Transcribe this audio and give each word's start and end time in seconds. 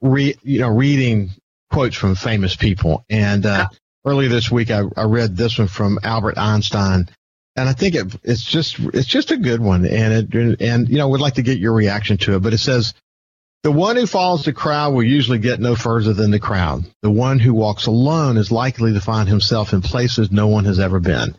re, 0.00 0.34
you 0.42 0.60
know, 0.60 0.70
reading 0.70 1.30
quotes 1.70 1.96
from 1.96 2.14
famous 2.14 2.56
people. 2.56 3.04
And, 3.10 3.44
uh, 3.44 3.68
earlier 4.06 4.30
this 4.30 4.50
week, 4.50 4.70
I, 4.70 4.84
I 4.96 5.04
read 5.04 5.36
this 5.36 5.58
one 5.58 5.68
from 5.68 5.98
Albert 6.02 6.38
Einstein. 6.38 7.06
And 7.54 7.68
I 7.68 7.74
think 7.74 7.94
it, 7.94 8.14
it's 8.22 8.44
just, 8.44 8.78
it's 8.94 9.08
just 9.08 9.30
a 9.30 9.36
good 9.36 9.60
one. 9.60 9.84
And 9.84 10.34
it, 10.34 10.60
and, 10.62 10.88
you 10.88 10.96
know, 10.96 11.08
would 11.08 11.20
like 11.20 11.34
to 11.34 11.42
get 11.42 11.58
your 11.58 11.74
reaction 11.74 12.16
to 12.18 12.36
it, 12.36 12.40
but 12.40 12.54
it 12.54 12.58
says, 12.58 12.94
the 13.62 13.72
one 13.72 13.96
who 13.96 14.06
follows 14.06 14.44
the 14.44 14.52
crowd 14.52 14.94
will 14.94 15.02
usually 15.02 15.38
get 15.38 15.60
no 15.60 15.74
further 15.74 16.12
than 16.12 16.30
the 16.30 16.38
crowd. 16.38 16.84
The 17.02 17.10
one 17.10 17.38
who 17.38 17.54
walks 17.54 17.86
alone 17.86 18.36
is 18.36 18.52
likely 18.52 18.92
to 18.92 19.00
find 19.00 19.28
himself 19.28 19.72
in 19.72 19.82
places 19.82 20.30
no 20.30 20.46
one 20.46 20.64
has 20.64 20.78
ever 20.78 21.00
been. 21.00 21.34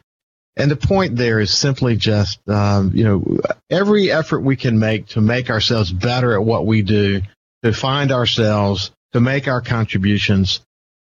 And 0.57 0.69
the 0.69 0.75
point 0.75 1.15
there 1.15 1.39
is 1.39 1.53
simply 1.53 1.95
just, 1.95 2.39
um, 2.49 2.91
you 2.93 3.05
know, 3.05 3.39
every 3.69 4.11
effort 4.11 4.41
we 4.41 4.57
can 4.57 4.77
make 4.77 5.07
to 5.09 5.21
make 5.21 5.49
ourselves 5.49 5.91
better 5.91 6.33
at 6.33 6.43
what 6.43 6.65
we 6.65 6.81
do, 6.81 7.21
to 7.63 7.71
find 7.71 8.11
ourselves, 8.11 8.91
to 9.13 9.21
make 9.21 9.47
our 9.47 9.61
contributions, 9.61 10.59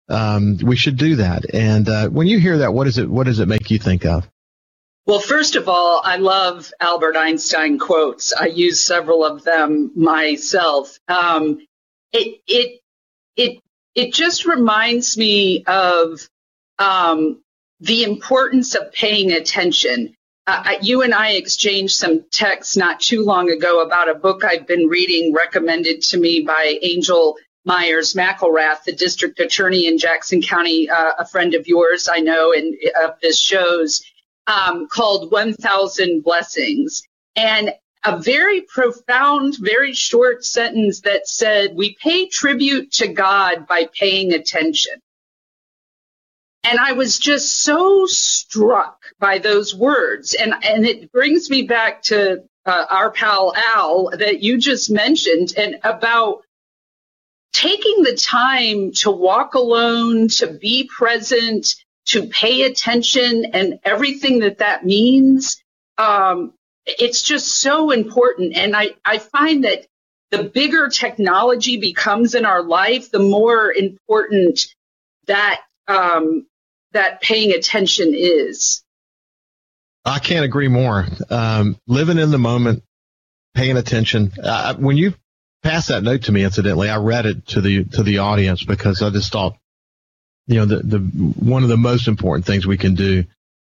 um, 0.09 0.57
we 0.61 0.75
should 0.75 0.97
do 0.97 1.15
that. 1.15 1.53
And 1.53 1.87
uh, 1.87 2.09
when 2.09 2.27
you 2.27 2.39
hear 2.39 2.59
that, 2.59 2.73
what 2.73 2.83
does 2.83 2.97
it 2.97 3.09
what 3.09 3.25
does 3.25 3.39
it 3.39 3.47
make 3.47 3.71
you 3.71 3.79
think 3.79 4.05
of? 4.05 4.27
Well, 5.05 5.19
first 5.19 5.55
of 5.55 5.69
all, 5.69 6.01
I 6.03 6.17
love 6.17 6.71
Albert 6.79 7.15
Einstein 7.15 7.77
quotes. 7.77 8.33
I 8.33 8.47
use 8.47 8.83
several 8.83 9.23
of 9.23 9.43
them 9.43 9.91
myself. 9.95 10.97
Um, 11.07 11.59
it 12.11 12.41
it 12.47 12.81
it 13.35 13.59
it 13.93 14.13
just 14.13 14.45
reminds 14.45 15.15
me 15.15 15.63
of 15.65 16.27
um, 16.79 17.43
the 17.81 18.03
importance 18.03 18.73
of 18.73 18.91
paying 18.93 19.31
attention. 19.31 20.15
Uh, 20.47 20.73
you 20.81 21.03
and 21.03 21.13
I 21.13 21.33
exchanged 21.33 21.95
some 21.95 22.25
texts 22.31 22.75
not 22.75 22.99
too 22.99 23.23
long 23.23 23.51
ago 23.51 23.83
about 23.83 24.09
a 24.09 24.15
book 24.15 24.43
I've 24.43 24.65
been 24.67 24.87
reading, 24.87 25.33
recommended 25.33 26.01
to 26.03 26.17
me 26.19 26.41
by 26.41 26.79
Angel 26.81 27.37
Myers 27.63 28.13
McIlrath, 28.13 28.83
the 28.85 28.93
district 28.93 29.39
attorney 29.39 29.87
in 29.87 29.97
Jackson 29.97 30.41
County, 30.41 30.89
uh, 30.89 31.13
a 31.17 31.25
friend 31.27 31.55
of 31.55 31.67
yours, 31.67 32.07
I 32.11 32.19
know, 32.19 32.53
and 32.53 32.75
of 33.03 33.19
this 33.21 33.39
show's 33.39 34.03
um, 34.47 34.87
called 34.87 35.31
1000 35.31 36.23
Blessings. 36.23 37.03
And 37.35 37.73
a 38.05 38.19
very 38.19 38.61
profound, 38.61 39.57
very 39.59 39.93
short 39.93 40.45
sentence 40.45 41.01
that 41.01 41.27
said, 41.27 41.75
We 41.75 41.95
pay 41.95 42.27
tribute 42.27 42.91
to 42.93 43.07
God 43.07 43.67
by 43.67 43.89
paying 43.99 44.33
attention. 44.33 44.93
And 46.63 46.79
I 46.79 46.93
was 46.93 47.19
just 47.19 47.63
so 47.63 48.05
struck 48.07 48.99
by 49.19 49.37
those 49.37 49.75
words. 49.75 50.33
And, 50.33 50.53
and 50.63 50.85
it 50.85 51.11
brings 51.11 51.49
me 51.49 51.63
back 51.63 52.03
to 52.03 52.43
uh, 52.65 52.85
our 52.89 53.11
pal 53.11 53.53
Al 53.75 54.11
that 54.17 54.41
you 54.41 54.57
just 54.57 54.89
mentioned 54.89 55.53
and 55.57 55.75
about 55.83 56.41
taking 57.53 58.03
the 58.03 58.15
time 58.15 58.91
to 58.91 59.11
walk 59.11 59.53
alone, 59.53 60.27
to 60.27 60.47
be 60.47 60.89
present, 60.95 61.75
to 62.05 62.27
pay 62.27 62.63
attention 62.63 63.45
and 63.53 63.79
everything 63.83 64.39
that 64.39 64.59
that 64.59 64.85
means. 64.85 65.61
Um, 65.97 66.53
it's 66.85 67.21
just 67.21 67.59
so 67.59 67.91
important. 67.91 68.55
And 68.55 68.75
I, 68.75 68.89
I 69.03 69.17
find 69.17 69.63
that 69.63 69.87
the 70.31 70.43
bigger 70.43 70.89
technology 70.89 71.77
becomes 71.77 72.35
in 72.35 72.45
our 72.45 72.63
life, 72.63 73.11
the 73.11 73.19
more 73.19 73.71
important 73.71 74.65
that 75.27 75.61
um, 75.87 76.45
that 76.91 77.21
paying 77.21 77.51
attention 77.51 78.13
is. 78.15 78.83
I 80.03 80.19
can't 80.19 80.45
agree 80.45 80.67
more. 80.67 81.05
Um, 81.29 81.77
living 81.87 82.19
in 82.19 82.31
the 82.31 82.37
moment, 82.37 82.83
paying 83.55 83.77
attention. 83.77 84.31
Uh, 84.41 84.75
when 84.75 84.97
you 84.97 85.13
passed 85.63 85.87
that 85.87 86.03
note 86.03 86.23
to 86.23 86.31
me, 86.31 86.43
incidentally, 86.43 86.89
I 86.89 86.97
read 86.97 87.25
it 87.25 87.47
to 87.47 87.61
the 87.61 87.85
to 87.85 88.03
the 88.03 88.19
audience 88.19 88.63
because 88.63 89.01
I 89.01 89.09
just 89.09 89.31
thought 89.31 89.57
you 90.47 90.55
know, 90.55 90.65
the, 90.65 90.77
the, 90.77 90.99
one 90.99 91.63
of 91.63 91.69
the 91.69 91.77
most 91.77 92.07
important 92.07 92.45
things 92.45 92.67
we 92.67 92.77
can 92.77 92.95
do 92.95 93.23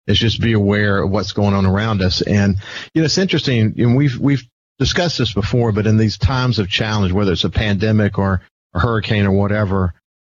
is 0.07 0.19
just 0.19 0.41
be 0.41 0.53
aware 0.53 1.03
of 1.03 1.11
what's 1.11 1.33
going 1.33 1.55
on 1.55 1.67
around 1.67 2.03
us. 2.03 2.23
And, 2.23 2.57
you 2.95 3.03
know, 3.03 3.07
it's 3.07 3.19
interesting, 3.19 3.75
and 3.79 3.97
we've, 3.97 4.17
we've 4.19 4.45
discussed 4.79 5.19
this 5.19 5.33
before, 5.33 5.73
but 5.73 5.87
in 5.87 5.97
these 5.97 6.19
times 6.19 6.59
of 6.59 6.69
challenge, 6.69 7.13
whether 7.13 7.33
it's 7.33 7.45
a 7.45 7.51
pandemic 7.51 8.19
or 8.19 8.43
a 8.75 8.81
hurricane 8.81 9.27
or 9.27 9.33
whatever, 9.33 9.95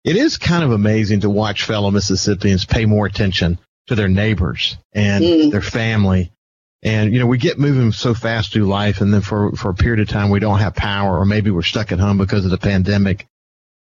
it 0.05 0.17
is 0.17 0.39
kind 0.39 0.63
of 0.63 0.71
amazing 0.71 1.21
to 1.21 1.31
watch 1.31 1.65
fellow 1.65 1.91
Mississippians 1.91 2.65
pay 2.65 2.87
more 2.87 3.07
attention 3.07 3.59
to 3.89 3.95
their 3.95 4.09
neighbors 4.09 4.77
and 4.93 5.25
mm. 5.25 5.51
their 5.51 5.63
family. 5.63 6.33
And, 6.83 7.13
you 7.13 7.19
know, 7.19 7.27
we 7.27 7.39
get 7.39 7.59
moving 7.59 7.91
so 7.91 8.15
fast 8.15 8.53
through 8.53 8.67
life 8.67 9.01
and 9.01 9.13
then 9.13 9.21
for, 9.21 9.53
for 9.53 9.71
a 9.71 9.75
period 9.75 10.01
of 10.01 10.09
time 10.09 10.31
we 10.31 10.39
don't 10.39 10.61
have 10.61 10.75
power 10.75 11.19
or 11.19 11.25
maybe 11.25 11.51
we're 11.51 11.63
stuck 11.63 11.91
at 11.91 11.99
home 11.99 12.19
because 12.19 12.45
of 12.45 12.51
the 12.51 12.59
pandemic 12.59 13.27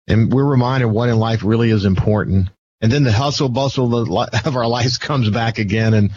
and 0.08 0.32
we're 0.32 0.44
reminded 0.44 0.86
what 0.86 1.08
in 1.08 1.18
life 1.18 1.42
really 1.42 1.70
is 1.70 1.84
important. 1.84 2.48
And 2.80 2.92
then 2.92 3.04
the 3.04 3.12
hustle 3.12 3.48
bustle 3.48 3.94
of 4.44 4.56
our 4.56 4.66
lives 4.66 4.98
comes 4.98 5.30
back 5.30 5.58
again. 5.58 5.94
And 5.94 6.10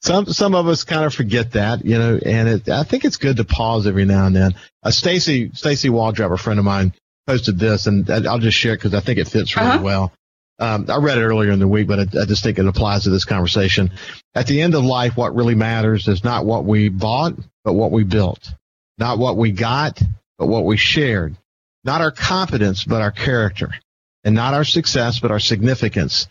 some, 0.00 0.26
some 0.26 0.54
of 0.54 0.68
us 0.68 0.84
kind 0.84 1.04
of 1.04 1.14
forget 1.14 1.52
that, 1.52 1.84
you 1.84 1.98
know, 1.98 2.18
and 2.24 2.48
it, 2.48 2.68
I 2.68 2.82
think 2.84 3.04
it's 3.04 3.16
good 3.16 3.38
to 3.38 3.44
pause 3.44 3.86
every 3.86 4.04
now 4.04 4.26
and 4.26 4.36
then. 4.36 4.54
Uh, 4.82 4.90
Stacy, 4.90 5.50
Stacy 5.54 5.88
Waldrop, 5.88 6.32
a 6.32 6.36
friend 6.36 6.58
of 6.58 6.64
mine, 6.64 6.92
posted 7.26 7.58
this 7.58 7.86
and 7.86 8.08
I'll 8.10 8.38
just 8.38 8.58
share 8.58 8.74
it 8.74 8.78
because 8.78 8.94
I 8.94 9.00
think 9.00 9.18
it 9.18 9.28
fits 9.28 9.56
really 9.56 9.68
uh-huh. 9.68 9.82
well. 9.82 10.12
Um, 10.58 10.86
I 10.88 10.98
read 10.98 11.18
it 11.18 11.24
earlier 11.24 11.50
in 11.50 11.58
the 11.58 11.68
week, 11.68 11.88
but 11.88 11.98
I, 11.98 12.02
I, 12.02 12.24
just 12.24 12.44
think 12.44 12.58
it 12.58 12.66
applies 12.66 13.04
to 13.04 13.10
this 13.10 13.24
conversation. 13.24 13.90
At 14.34 14.46
the 14.46 14.60
end 14.60 14.74
of 14.74 14.84
life, 14.84 15.16
what 15.16 15.34
really 15.34 15.54
matters 15.54 16.06
is 16.06 16.22
not 16.22 16.44
what 16.44 16.64
we 16.64 16.88
bought, 16.88 17.34
but 17.64 17.72
what 17.72 17.90
we 17.90 18.04
built. 18.04 18.48
Not 18.98 19.18
what 19.18 19.36
we 19.36 19.50
got, 19.50 20.00
but 20.38 20.46
what 20.46 20.64
we 20.64 20.76
shared 20.76 21.36
not 21.84 22.00
our 22.00 22.10
competence, 22.12 22.84
but 22.84 23.02
our 23.02 23.10
character, 23.12 23.70
and 24.24 24.34
not 24.34 24.54
our 24.54 24.64
success, 24.64 25.20
but 25.20 25.30
our 25.30 25.40
significance. 25.40 26.28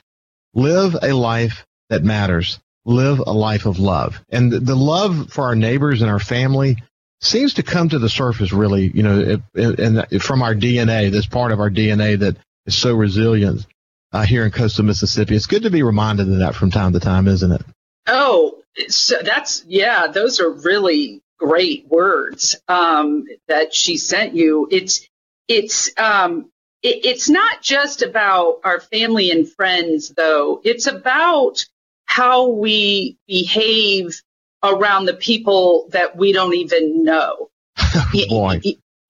Live 0.53 0.95
a 1.01 1.13
life 1.13 1.65
that 1.89 2.03
matters. 2.03 2.59
Live 2.85 3.19
a 3.19 3.31
life 3.31 3.65
of 3.65 3.79
love. 3.79 4.19
And 4.29 4.51
the 4.51 4.75
love 4.75 5.31
for 5.31 5.43
our 5.45 5.55
neighbors 5.55 6.01
and 6.01 6.09
our 6.11 6.19
family 6.19 6.77
seems 7.21 7.55
to 7.55 7.63
come 7.63 7.89
to 7.89 7.99
the 7.99 8.09
surface 8.09 8.51
really, 8.51 8.91
you 8.93 9.03
know, 9.03 9.41
and 9.55 10.23
from 10.23 10.41
our 10.41 10.55
DNA, 10.55 11.11
this 11.11 11.27
part 11.27 11.51
of 11.51 11.59
our 11.59 11.69
DNA 11.69 12.17
that 12.19 12.37
is 12.65 12.75
so 12.75 12.95
resilient. 12.95 13.65
uh, 14.11 14.23
here 14.23 14.45
in 14.45 14.51
coastal 14.51 14.85
Mississippi. 14.85 15.35
It's 15.35 15.45
good 15.47 15.63
to 15.63 15.69
be 15.69 15.83
reminded 15.83 16.27
of 16.31 16.39
that 16.39 16.55
from 16.55 16.71
time 16.71 16.93
to 16.93 16.99
time, 16.99 17.27
isn't 17.27 17.51
it? 17.51 17.61
Oh, 18.07 18.59
so 18.87 19.17
that's 19.23 19.63
yeah. 19.67 20.07
Those 20.07 20.39
are 20.39 20.49
really 20.49 21.21
great 21.39 21.87
words 21.87 22.55
um, 22.67 23.25
that 23.47 23.73
she 23.73 23.97
sent 23.97 24.35
you. 24.35 24.67
It's 24.71 25.07
it's 25.51 25.91
um, 25.97 26.49
it, 26.81 27.05
it's 27.05 27.29
not 27.29 27.61
just 27.61 28.01
about 28.01 28.61
our 28.63 28.79
family 28.79 29.31
and 29.31 29.49
friends, 29.51 30.09
though. 30.09 30.61
It's 30.63 30.87
about 30.87 31.65
how 32.05 32.47
we 32.47 33.17
behave 33.27 34.21
around 34.63 35.05
the 35.05 35.13
people 35.13 35.87
that 35.91 36.15
we 36.15 36.31
don't 36.31 36.55
even 36.55 37.03
know. 37.03 37.49
Boy. 38.29 38.61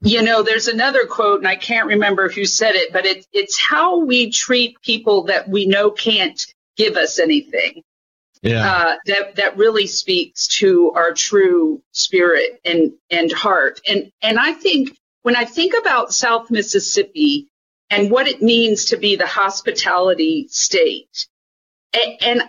You 0.03 0.23
know, 0.23 0.41
there's 0.41 0.67
another 0.67 1.05
quote, 1.05 1.39
and 1.39 1.47
I 1.47 1.55
can't 1.55 1.89
remember 1.89 2.27
who 2.27 2.45
said 2.45 2.73
it, 2.73 2.91
but 2.91 3.05
it, 3.05 3.23
it's 3.31 3.59
how 3.59 4.03
we 4.03 4.31
treat 4.31 4.81
people 4.81 5.25
that 5.25 5.47
we 5.47 5.67
know 5.67 5.91
can't 5.91 6.41
give 6.75 6.95
us 6.95 7.19
anything. 7.19 7.83
Yeah. 8.41 8.71
Uh, 8.71 8.95
that 9.05 9.35
that 9.35 9.57
really 9.57 9.85
speaks 9.85 10.47
to 10.59 10.91
our 10.93 11.13
true 11.13 11.83
spirit 11.91 12.59
and 12.65 12.93
and 13.11 13.31
heart. 13.31 13.81
And 13.87 14.11
and 14.23 14.39
I 14.39 14.53
think 14.53 14.97
when 15.23 15.35
I 15.35 15.45
think 15.45 15.73
about 15.79 16.13
South 16.13 16.49
Mississippi 16.51 17.47
and 17.89 18.09
what 18.09 18.27
it 18.27 18.41
means 18.41 18.85
to 18.85 18.97
be 18.97 19.15
the 19.15 19.27
hospitality 19.27 20.47
state, 20.49 21.27
and, 21.93 22.17
and 22.21 22.41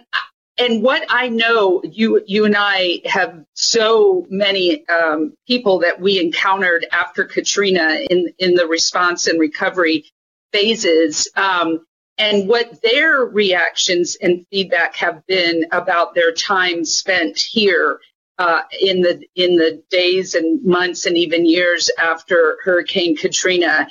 and 0.59 0.83
what 0.83 1.05
I 1.09 1.29
know, 1.29 1.83
you 1.83 2.23
you 2.27 2.45
and 2.45 2.55
I 2.57 3.01
have 3.07 3.45
so 3.55 4.27
many 4.29 4.87
um, 4.89 5.35
people 5.47 5.81
that 5.81 6.01
we 6.01 6.21
encountered 6.21 6.87
after 6.93 7.25
Katrina 7.25 7.99
in 8.11 8.29
in 8.39 8.55
the 8.55 8.67
response 8.67 9.27
and 9.27 9.41
recovery 9.41 10.05
phases, 10.53 11.29
um, 11.37 11.85
and 12.19 12.49
what 12.49 12.83
their 12.83 13.21
reactions 13.21 14.17
and 14.21 14.47
feedback 14.51 14.95
have 14.97 15.27
been 15.27 15.67
about 15.73 16.15
their 16.15 16.33
time 16.33 16.85
spent 16.85 17.39
here 17.39 17.99
uh, 18.39 18.63
in 18.81 19.03
the 19.03 19.23
in 19.35 19.57
the 19.57 19.83
days 19.91 20.35
and 20.35 20.65
months 20.65 21.07
and 21.07 21.17
even 21.17 21.47
years 21.47 21.91
after 22.03 22.59
Hurricane 22.65 23.17
Katrina. 23.17 23.89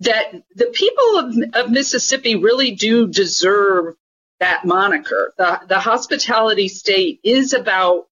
That 0.00 0.42
the 0.54 0.66
people 0.66 1.18
of, 1.18 1.64
of 1.64 1.70
Mississippi 1.70 2.36
really 2.36 2.72
do 2.72 3.08
deserve 3.08 3.94
that 4.40 4.66
moniker. 4.66 5.32
The, 5.38 5.62
the 5.68 5.78
hospitality 5.78 6.68
state 6.68 7.20
is 7.24 7.54
about 7.54 8.06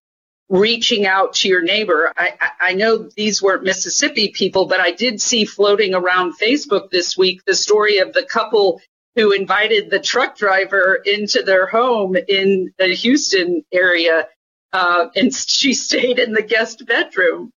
reaching 0.49 1.05
out 1.05 1.35
to 1.35 1.47
your 1.47 1.61
neighbor. 1.61 2.11
I, 2.17 2.33
I, 2.59 2.73
know 2.73 3.09
these 3.15 3.41
weren't 3.41 3.63
Mississippi 3.63 4.29
people, 4.29 4.65
but 4.65 4.79
I 4.79 4.91
did 4.91 5.21
see 5.21 5.45
floating 5.45 5.93
around 5.93 6.33
Facebook 6.37 6.89
this 6.89 7.17
week 7.17 7.43
the 7.45 7.55
story 7.55 7.99
of 7.99 8.13
the 8.13 8.23
couple 8.23 8.81
who 9.15 9.31
invited 9.31 9.89
the 9.89 9.99
truck 9.99 10.37
driver 10.37 10.99
into 11.05 11.43
their 11.43 11.67
home 11.67 12.15
in 12.27 12.73
the 12.77 12.93
Houston 12.95 13.63
area, 13.71 14.27
uh, 14.73 15.07
and 15.15 15.33
she 15.47 15.73
stayed 15.73 16.19
in 16.19 16.33
the 16.33 16.43
guest 16.43 16.85
bedroom. 16.85 17.51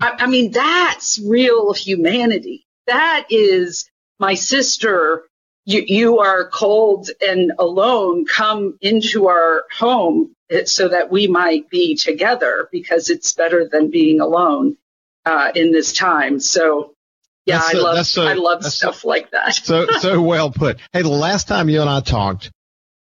I, 0.00 0.14
I 0.20 0.26
mean, 0.26 0.52
that's 0.52 1.18
real 1.18 1.72
humanity. 1.72 2.66
That 2.86 3.26
is 3.30 3.88
my 4.18 4.34
sister 4.34 5.24
you, 5.66 5.82
you 5.84 6.18
are 6.20 6.48
cold 6.48 7.10
and 7.20 7.52
alone, 7.58 8.24
come 8.24 8.78
into 8.80 9.26
our 9.26 9.64
home 9.76 10.34
so 10.64 10.88
that 10.88 11.10
we 11.10 11.26
might 11.26 11.68
be 11.68 11.96
together 11.96 12.68
because 12.70 13.10
it's 13.10 13.32
better 13.32 13.68
than 13.68 13.90
being 13.90 14.20
alone 14.20 14.76
uh, 15.24 15.50
in 15.56 15.72
this 15.72 15.92
time. 15.92 16.38
So, 16.38 16.94
yeah, 17.46 17.58
that's 17.58 17.74
I 17.74 17.78
love 17.78 18.06
so, 18.06 18.26
I 18.26 18.34
love 18.34 18.64
stuff 18.64 19.00
so, 19.00 19.08
like 19.08 19.32
that. 19.32 19.56
so 19.56 19.86
so 19.98 20.22
well 20.32 20.52
put. 20.52 20.78
Hey, 20.92 21.02
the 21.02 21.08
last 21.08 21.48
time 21.48 21.68
you 21.68 21.80
and 21.80 21.90
I 21.90 22.00
talked, 22.00 22.52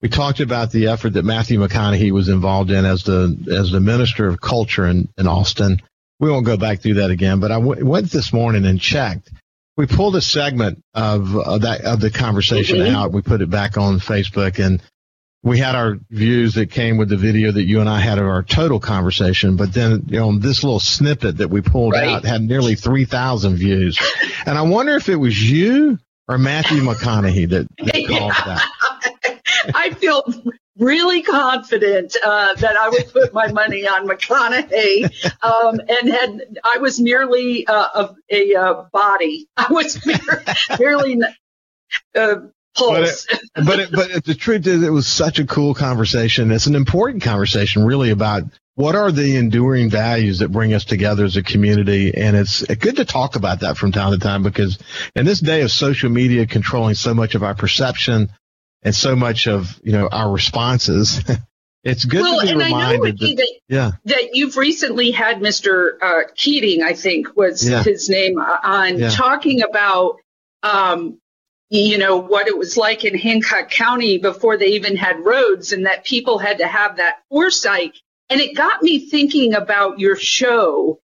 we 0.02 0.08
talked 0.08 0.40
about 0.40 0.72
the 0.72 0.88
effort 0.88 1.14
that 1.14 1.24
Matthew 1.24 1.60
McConaughey 1.60 2.10
was 2.10 2.28
involved 2.28 2.70
in 2.70 2.84
as 2.84 3.04
the 3.04 3.36
as 3.56 3.70
the 3.70 3.80
minister 3.80 4.26
of 4.26 4.40
culture 4.40 4.86
in, 4.86 5.08
in 5.16 5.26
Austin. 5.26 5.80
We 6.20 6.30
won't 6.30 6.46
go 6.46 6.56
back 6.56 6.80
through 6.80 6.94
that 6.94 7.10
again, 7.10 7.40
but 7.40 7.50
I 7.50 7.58
w- 7.60 7.84
went 7.84 8.10
this 8.10 8.32
morning 8.32 8.64
and 8.64 8.80
checked 8.80 9.30
we 9.76 9.86
pulled 9.86 10.16
a 10.16 10.20
segment 10.20 10.82
of, 10.94 11.36
of 11.36 11.62
that 11.62 11.82
of 11.82 12.00
the 12.00 12.10
conversation 12.10 12.78
mm-hmm. 12.78 12.94
out. 12.94 13.12
We 13.12 13.22
put 13.22 13.40
it 13.40 13.50
back 13.50 13.76
on 13.76 13.98
Facebook, 13.98 14.64
and 14.64 14.82
we 15.42 15.58
had 15.58 15.74
our 15.74 15.96
views 16.10 16.54
that 16.54 16.70
came 16.70 16.98
with 16.98 17.08
the 17.08 17.16
video 17.16 17.52
that 17.52 17.64
you 17.64 17.80
and 17.80 17.88
I 17.88 18.00
had 18.00 18.18
of 18.18 18.26
our 18.26 18.42
total 18.42 18.80
conversation. 18.80 19.56
But 19.56 19.72
then, 19.72 20.04
you 20.08 20.20
know, 20.20 20.38
this 20.38 20.62
little 20.62 20.80
snippet 20.80 21.38
that 21.38 21.48
we 21.48 21.62
pulled 21.62 21.94
right. 21.94 22.08
out 22.08 22.24
had 22.24 22.42
nearly 22.42 22.74
three 22.74 23.04
thousand 23.04 23.56
views, 23.56 23.98
and 24.46 24.58
I 24.58 24.62
wonder 24.62 24.94
if 24.94 25.08
it 25.08 25.16
was 25.16 25.50
you 25.50 25.98
or 26.28 26.38
Matthew 26.38 26.82
McConaughey 26.82 27.48
that, 27.50 27.66
that 27.78 28.06
called 28.08 28.32
that. 28.32 29.11
I 29.74 29.90
feel 29.90 30.24
really 30.78 31.22
confident 31.22 32.16
uh, 32.24 32.54
that 32.54 32.76
I 32.76 32.88
would 32.88 33.12
put 33.12 33.32
my 33.34 33.52
money 33.52 33.86
on 33.86 34.08
McConaughey, 34.08 35.04
um, 35.42 35.80
and 35.88 36.08
had 36.08 36.58
I 36.64 36.78
was 36.78 37.00
merely 37.00 37.66
uh, 37.66 37.74
a, 37.94 38.14
a 38.30 38.54
uh, 38.54 38.86
body. 38.92 39.48
I 39.56 39.66
was 39.70 40.04
merely 40.78 41.20
uh, 42.14 42.34
pulse. 42.74 43.26
But, 43.26 43.40
it, 43.54 43.66
but, 43.66 43.78
it, 43.78 43.92
but 43.92 44.24
the 44.24 44.34
truth 44.34 44.66
is, 44.66 44.82
it 44.82 44.90
was 44.90 45.06
such 45.06 45.38
a 45.38 45.46
cool 45.46 45.74
conversation. 45.74 46.50
It's 46.50 46.66
an 46.66 46.76
important 46.76 47.22
conversation, 47.22 47.84
really, 47.84 48.10
about 48.10 48.44
what 48.74 48.94
are 48.94 49.12
the 49.12 49.36
enduring 49.36 49.90
values 49.90 50.38
that 50.38 50.50
bring 50.50 50.72
us 50.72 50.84
together 50.84 51.24
as 51.24 51.36
a 51.36 51.42
community? 51.42 52.14
And 52.16 52.34
it's 52.34 52.64
good 52.64 52.96
to 52.96 53.04
talk 53.04 53.36
about 53.36 53.60
that 53.60 53.76
from 53.76 53.92
time 53.92 54.12
to 54.12 54.18
time 54.18 54.42
because 54.42 54.78
in 55.14 55.26
this 55.26 55.40
day 55.40 55.60
of 55.60 55.70
social 55.70 56.08
media 56.08 56.46
controlling 56.46 56.94
so 56.94 57.12
much 57.12 57.34
of 57.34 57.42
our 57.42 57.54
perception 57.54 58.30
and 58.82 58.94
so 58.94 59.16
much 59.16 59.46
of 59.46 59.80
you 59.82 59.92
know 59.92 60.08
our 60.08 60.30
responses. 60.30 61.22
it's 61.84 62.04
good 62.04 62.22
well, 62.22 62.40
to 62.40 62.46
be 62.46 62.64
reminded 62.64 63.18
that, 63.18 63.36
that, 63.36 63.60
yeah. 63.68 63.90
that 64.04 64.34
you've 64.34 64.56
recently 64.56 65.10
had 65.10 65.40
Mr. 65.40 65.92
Uh, 66.00 66.22
Keating, 66.36 66.82
I 66.82 66.92
think 66.92 67.36
was 67.36 67.68
yeah. 67.68 67.82
his 67.82 68.08
name, 68.08 68.38
uh, 68.38 68.58
on 68.62 68.98
yeah. 68.98 69.10
talking 69.10 69.62
about 69.62 70.16
um, 70.62 71.18
you 71.70 71.98
know 71.98 72.18
what 72.18 72.48
it 72.48 72.56
was 72.56 72.76
like 72.76 73.04
in 73.04 73.16
Hancock 73.16 73.70
County 73.70 74.18
before 74.18 74.56
they 74.56 74.72
even 74.72 74.96
had 74.96 75.24
roads, 75.24 75.72
and 75.72 75.86
that 75.86 76.04
people 76.04 76.38
had 76.38 76.58
to 76.58 76.66
have 76.66 76.96
that 76.96 77.20
foresight. 77.28 77.98
And 78.30 78.40
it 78.40 78.56
got 78.56 78.82
me 78.82 78.98
thinking 79.10 79.54
about 79.54 79.98
your 79.98 80.16
show, 80.16 81.00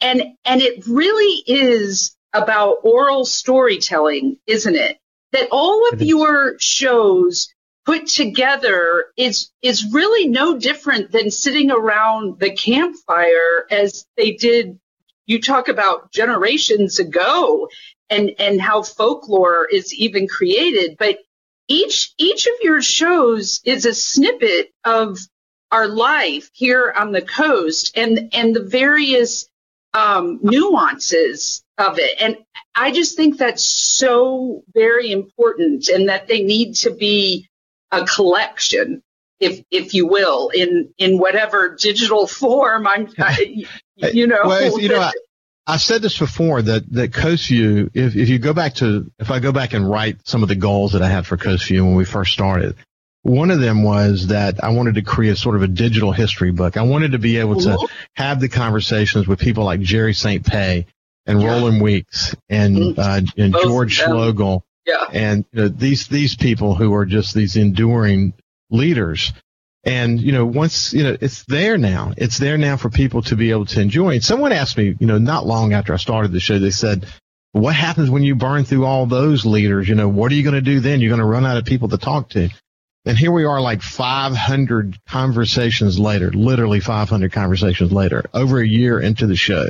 and 0.00 0.22
and 0.44 0.62
it 0.62 0.86
really 0.86 1.42
is 1.46 2.16
about 2.32 2.78
oral 2.82 3.24
storytelling, 3.24 4.38
isn't 4.46 4.74
it? 4.74 4.98
That 5.32 5.48
all 5.50 5.88
of 5.92 6.02
your 6.02 6.58
shows 6.58 7.48
put 7.84 8.06
together 8.06 9.06
is 9.16 9.50
is 9.62 9.92
really 9.92 10.28
no 10.28 10.58
different 10.58 11.12
than 11.12 11.30
sitting 11.30 11.70
around 11.70 12.38
the 12.40 12.52
campfire 12.52 13.66
as 13.70 14.06
they 14.16 14.32
did 14.32 14.78
you 15.26 15.40
talk 15.40 15.68
about 15.68 16.12
generations 16.12 16.98
ago 16.98 17.68
and 18.10 18.32
and 18.38 18.60
how 18.60 18.82
folklore 18.82 19.66
is 19.70 19.94
even 19.94 20.26
created 20.26 20.96
but 20.98 21.18
each 21.68 22.12
each 22.18 22.46
of 22.46 22.54
your 22.62 22.82
shows 22.82 23.60
is 23.64 23.86
a 23.86 23.94
snippet 23.94 24.72
of 24.84 25.18
our 25.70 25.88
life 25.88 26.50
here 26.52 26.92
on 26.96 27.12
the 27.12 27.22
coast 27.22 27.96
and 27.96 28.30
and 28.32 28.54
the 28.54 28.64
various 28.64 29.48
um, 29.94 30.38
nuances 30.42 31.64
of 31.78 31.98
it. 31.98 32.20
And 32.20 32.38
I 32.74 32.90
just 32.90 33.16
think 33.16 33.38
that's 33.38 33.64
so 33.64 34.64
very 34.74 35.12
important 35.12 35.88
and 35.88 36.08
that 36.08 36.26
they 36.26 36.42
need 36.42 36.74
to 36.76 36.90
be 36.90 37.48
a 37.90 38.04
collection, 38.04 39.02
if, 39.40 39.62
if 39.70 39.94
you 39.94 40.06
will, 40.06 40.48
in, 40.48 40.92
in 40.98 41.18
whatever 41.18 41.76
digital 41.78 42.26
form 42.26 42.86
I'm, 42.86 43.08
I, 43.18 43.64
you 43.96 44.26
know. 44.26 44.42
well, 44.44 44.80
you 44.80 44.88
know, 44.88 45.00
I, 45.00 45.12
I've 45.66 45.82
said 45.82 46.00
this 46.00 46.18
before 46.18 46.62
that, 46.62 46.90
that 46.92 47.10
Coastview, 47.10 47.90
if, 47.92 48.14
if 48.14 48.28
you 48.28 48.38
go 48.38 48.54
back 48.54 48.74
to, 48.74 49.10
if 49.18 49.30
I 49.30 49.40
go 49.40 49.52
back 49.52 49.74
and 49.74 49.88
write 49.88 50.26
some 50.26 50.42
of 50.42 50.48
the 50.48 50.54
goals 50.54 50.92
that 50.92 51.02
I 51.02 51.08
had 51.08 51.26
for 51.26 51.36
Coastview 51.36 51.82
when 51.82 51.96
we 51.96 52.04
first 52.04 52.32
started, 52.32 52.76
one 53.22 53.50
of 53.50 53.58
them 53.58 53.82
was 53.82 54.28
that 54.28 54.62
I 54.62 54.68
wanted 54.70 54.94
to 54.94 55.02
create 55.02 55.36
sort 55.36 55.56
of 55.56 55.62
a 55.62 55.66
digital 55.66 56.12
history 56.12 56.52
book. 56.52 56.76
I 56.76 56.82
wanted 56.82 57.12
to 57.12 57.18
be 57.18 57.38
able 57.38 57.60
to 57.62 57.88
have 58.14 58.38
the 58.38 58.48
conversations 58.48 59.26
with 59.26 59.40
people 59.40 59.64
like 59.64 59.80
Jerry 59.80 60.14
St. 60.14 60.44
Pé 60.44 60.86
and 61.26 61.40
yeah. 61.40 61.48
Roland 61.48 61.82
Weeks 61.82 62.34
and, 62.48 62.76
mm-hmm. 62.76 63.00
uh, 63.00 63.20
and 63.36 63.52
George 63.52 63.98
Schloegel. 63.98 64.62
Yeah. 64.86 65.06
And 65.12 65.44
you 65.52 65.62
know, 65.62 65.68
these, 65.68 66.06
these 66.08 66.36
people 66.36 66.74
who 66.74 66.94
are 66.94 67.06
just 67.06 67.34
these 67.34 67.56
enduring 67.56 68.34
leaders. 68.70 69.32
And, 69.84 70.20
you 70.20 70.32
know, 70.32 70.44
once, 70.44 70.92
you 70.92 71.04
know, 71.04 71.16
it's 71.20 71.44
there 71.44 71.78
now. 71.78 72.12
It's 72.16 72.38
there 72.38 72.58
now 72.58 72.76
for 72.76 72.90
people 72.90 73.22
to 73.22 73.36
be 73.36 73.50
able 73.50 73.66
to 73.66 73.80
enjoy. 73.80 74.14
And 74.14 74.24
someone 74.24 74.52
asked 74.52 74.76
me, 74.76 74.96
you 74.98 75.06
know, 75.06 75.18
not 75.18 75.46
long 75.46 75.72
after 75.72 75.92
I 75.92 75.96
started 75.96 76.32
the 76.32 76.40
show, 76.40 76.58
they 76.58 76.70
said, 76.70 77.06
what 77.52 77.74
happens 77.74 78.10
when 78.10 78.22
you 78.22 78.34
burn 78.34 78.64
through 78.64 78.84
all 78.84 79.06
those 79.06 79.46
leaders? 79.46 79.88
You 79.88 79.94
know, 79.94 80.08
what 80.08 80.30
are 80.30 80.34
you 80.34 80.42
going 80.42 80.54
to 80.54 80.60
do 80.60 80.80
then? 80.80 81.00
You're 81.00 81.10
going 81.10 81.20
to 81.20 81.24
run 81.24 81.46
out 81.46 81.56
of 81.56 81.64
people 81.64 81.88
to 81.88 81.98
talk 81.98 82.30
to. 82.30 82.50
And 83.06 83.16
here 83.16 83.30
we 83.30 83.44
are 83.44 83.60
like 83.60 83.82
500 83.82 84.98
conversations 85.08 85.98
later, 85.98 86.32
literally 86.32 86.80
500 86.80 87.32
conversations 87.32 87.92
later, 87.92 88.24
over 88.34 88.60
a 88.60 88.66
year 88.66 88.98
into 88.98 89.28
the 89.28 89.36
show. 89.36 89.66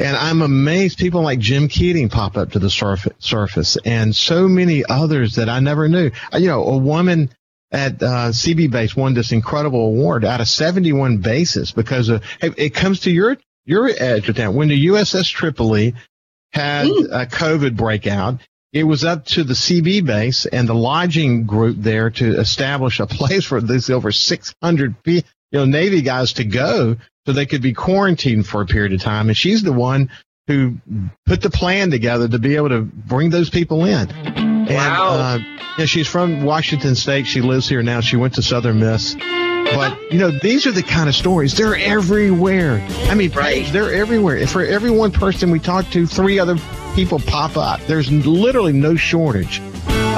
And 0.00 0.16
I'm 0.16 0.40
amazed 0.40 0.98
people 0.98 1.20
like 1.20 1.40
Jim 1.40 1.68
Keating 1.68 2.08
pop 2.08 2.38
up 2.38 2.52
to 2.52 2.58
the 2.58 2.70
surf- 2.70 3.06
surface 3.18 3.76
and 3.84 4.16
so 4.16 4.48
many 4.48 4.82
others 4.82 5.34
that 5.34 5.50
I 5.50 5.60
never 5.60 5.88
knew. 5.88 6.10
Uh, 6.32 6.38
you 6.38 6.48
know, 6.48 6.64
a 6.64 6.78
woman 6.78 7.28
at 7.70 8.02
uh, 8.02 8.30
CB 8.30 8.70
base 8.70 8.96
won 8.96 9.12
this 9.12 9.30
incredible 9.30 9.88
award 9.88 10.24
out 10.24 10.40
of 10.40 10.48
71 10.48 11.18
bases 11.18 11.72
because 11.72 12.08
of, 12.08 12.24
hey, 12.40 12.50
it 12.56 12.70
comes 12.70 13.00
to 13.00 13.10
your, 13.10 13.36
your 13.66 13.90
edge 13.90 14.26
of 14.30 14.36
town. 14.36 14.54
When 14.54 14.68
the 14.68 14.86
USS 14.86 15.30
Tripoli 15.30 15.94
had 16.50 16.86
mm. 16.86 17.04
a 17.12 17.26
COVID 17.26 17.76
breakout, 17.76 18.40
it 18.72 18.84
was 18.84 19.04
up 19.04 19.26
to 19.26 19.44
the 19.44 19.54
CB 19.54 20.06
base 20.06 20.46
and 20.46 20.66
the 20.66 20.74
lodging 20.74 21.44
group 21.44 21.76
there 21.78 22.08
to 22.08 22.40
establish 22.40 23.00
a 23.00 23.06
place 23.06 23.44
for 23.44 23.60
these 23.60 23.90
over 23.90 24.12
600 24.12 25.02
you 25.50 25.58
know, 25.58 25.64
Navy 25.64 26.02
guys 26.02 26.34
to 26.34 26.44
go 26.44 26.96
so 27.26 27.32
they 27.32 27.46
could 27.46 27.62
be 27.62 27.72
quarantined 27.72 28.46
for 28.46 28.62
a 28.62 28.66
period 28.66 28.92
of 28.92 29.00
time. 29.00 29.28
And 29.28 29.36
she's 29.36 29.62
the 29.62 29.72
one 29.72 30.10
who 30.46 30.76
put 31.26 31.42
the 31.42 31.50
plan 31.50 31.90
together 31.90 32.28
to 32.28 32.38
be 32.38 32.56
able 32.56 32.70
to 32.70 32.82
bring 32.82 33.30
those 33.30 33.50
people 33.50 33.84
in. 33.84 34.08
Wow. 34.08 35.34
And, 35.34 35.44
uh, 35.44 35.64
yeah, 35.78 35.84
she's 35.86 36.08
from 36.08 36.44
Washington 36.44 36.94
State. 36.94 37.26
She 37.26 37.40
lives 37.40 37.68
here 37.68 37.82
now. 37.82 38.00
She 38.00 38.16
went 38.16 38.34
to 38.34 38.42
Southern 38.42 38.80
Miss. 38.80 39.14
But, 39.74 40.12
you 40.12 40.18
know, 40.18 40.30
these 40.30 40.66
are 40.66 40.72
the 40.72 40.82
kind 40.82 41.08
of 41.08 41.14
stories. 41.14 41.56
They're 41.56 41.76
everywhere. 41.76 42.86
I 43.08 43.14
mean, 43.14 43.30
right. 43.32 43.70
they're 43.72 43.92
everywhere. 43.92 44.46
For 44.46 44.64
every 44.64 44.90
one 44.90 45.12
person 45.12 45.50
we 45.50 45.58
talk 45.58 45.88
to, 45.90 46.06
three 46.06 46.38
other 46.38 46.56
people 46.94 47.18
pop 47.20 47.56
up. 47.56 47.80
There's 47.82 48.10
literally 48.10 48.72
no 48.72 48.96
shortage 48.96 49.60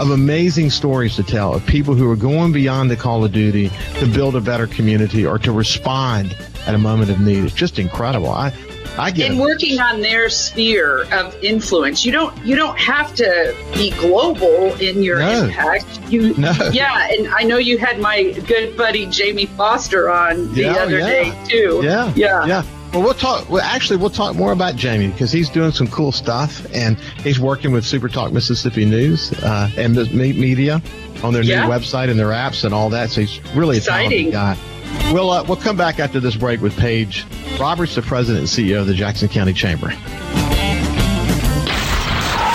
of 0.01 0.11
amazing 0.11 0.71
stories 0.71 1.15
to 1.17 1.23
tell 1.23 1.55
of 1.55 1.65
people 1.67 1.95
who 1.95 2.11
are 2.11 2.17
going 2.17 2.53
beyond 2.53 2.91
the 2.91 2.97
call 2.97 3.25
of 3.25 3.33
duty 3.33 3.71
to 4.01 4.07
build 4.07 4.35
a 4.35 4.41
better 4.41 4.67
community 4.67 5.25
or 5.25 5.39
to 5.39 5.53
respond 5.53 6.37
at 6.67 6.75
a 6.75 6.79
moment 6.79 7.11
of 7.11 7.21
need. 7.21 7.45
It's 7.45 7.55
just 7.55 7.79
incredible. 7.79 8.31
I, 8.31 8.53
I 8.99 9.11
get 9.11 9.31
and 9.31 9.41
working 9.41 9.81
on 9.81 10.01
their 10.01 10.29
sphere 10.29 11.05
of 11.13 11.35
influence. 11.43 12.05
You 12.05 12.13
don't 12.13 12.37
you 12.45 12.57
don't 12.57 12.79
have 12.79 13.15
to 13.15 13.57
be 13.75 13.91
global 13.93 14.75
in 14.81 15.03
your 15.03 15.19
no. 15.19 15.45
impact. 15.45 16.01
You 16.11 16.35
no. 16.35 16.53
yeah, 16.73 17.09
and 17.11 17.29
I 17.29 17.43
know 17.43 17.57
you 17.57 17.79
had 17.79 17.99
my 18.01 18.33
good 18.47 18.77
buddy 18.77 19.07
Jamie 19.07 19.47
Foster 19.47 20.11
on 20.11 20.53
the 20.55 20.63
yeah, 20.63 20.73
other 20.75 20.99
yeah. 20.99 21.07
day 21.07 21.45
too. 21.49 21.81
Yeah, 21.83 22.13
yeah, 22.15 22.47
yeah. 22.47 22.63
Well, 22.93 23.03
we'll 23.03 23.15
talk. 23.15 23.49
Well, 23.49 23.63
actually, 23.63 23.97
we'll 23.97 24.11
talk 24.11 24.37
more 24.37 24.53
about 24.53 24.77
Jamie 24.77 25.09
because 25.09 25.33
he's 25.33 25.49
doing 25.49 25.73
some 25.73 25.89
cool 25.89 26.13
stuff, 26.13 26.67
and 26.75 26.99
he's 27.25 27.41
working 27.41 27.73
with 27.73 27.87
Super 27.87 28.09
Talk 28.09 28.33
Mississippi 28.33 28.85
News 28.85 29.33
uh, 29.43 29.71
and 29.79 29.95
the 29.95 30.05
media 30.13 30.83
on 31.23 31.33
their 31.33 31.43
yeah. 31.43 31.65
new 31.65 31.73
website 31.73 32.11
and 32.11 32.19
their 32.19 32.29
apps 32.29 32.65
and 32.65 32.75
all 32.75 32.91
that. 32.91 33.09
So 33.09 33.23
he's 33.23 33.41
really 33.55 33.79
Exciting. 33.79 34.29
a 34.29 34.31
talented 34.31 34.33
guy. 34.33 34.72
We'll 35.13 35.31
uh, 35.31 35.45
we'll 35.45 35.57
come 35.57 35.77
back 35.77 35.99
after 35.99 36.21
this 36.21 36.37
break 36.37 36.61
with 36.61 36.77
Paige 36.77 37.27
Roberts, 37.59 37.95
the 37.95 38.03
president 38.03 38.41
and 38.41 38.49
CEO 38.49 38.81
of 38.81 38.87
the 38.87 38.95
Jackson 38.95 39.29
County 39.29 39.53
Chamber. 39.53 39.93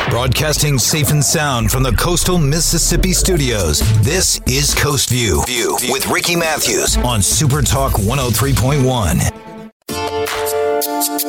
Broadcasting 0.10 0.80
safe 0.80 1.12
and 1.12 1.24
sound 1.24 1.70
from 1.70 1.84
the 1.84 1.92
coastal 1.92 2.38
Mississippi 2.38 3.14
studios. 3.14 3.80
This 4.02 4.42
is 4.48 4.74
Coast 4.74 5.10
View, 5.10 5.44
View 5.46 5.78
with 5.90 6.08
Ricky 6.08 6.36
Matthews 6.36 6.98
on 6.98 7.22
Super 7.22 7.62
Talk 7.62 7.94
103.1 7.94 9.47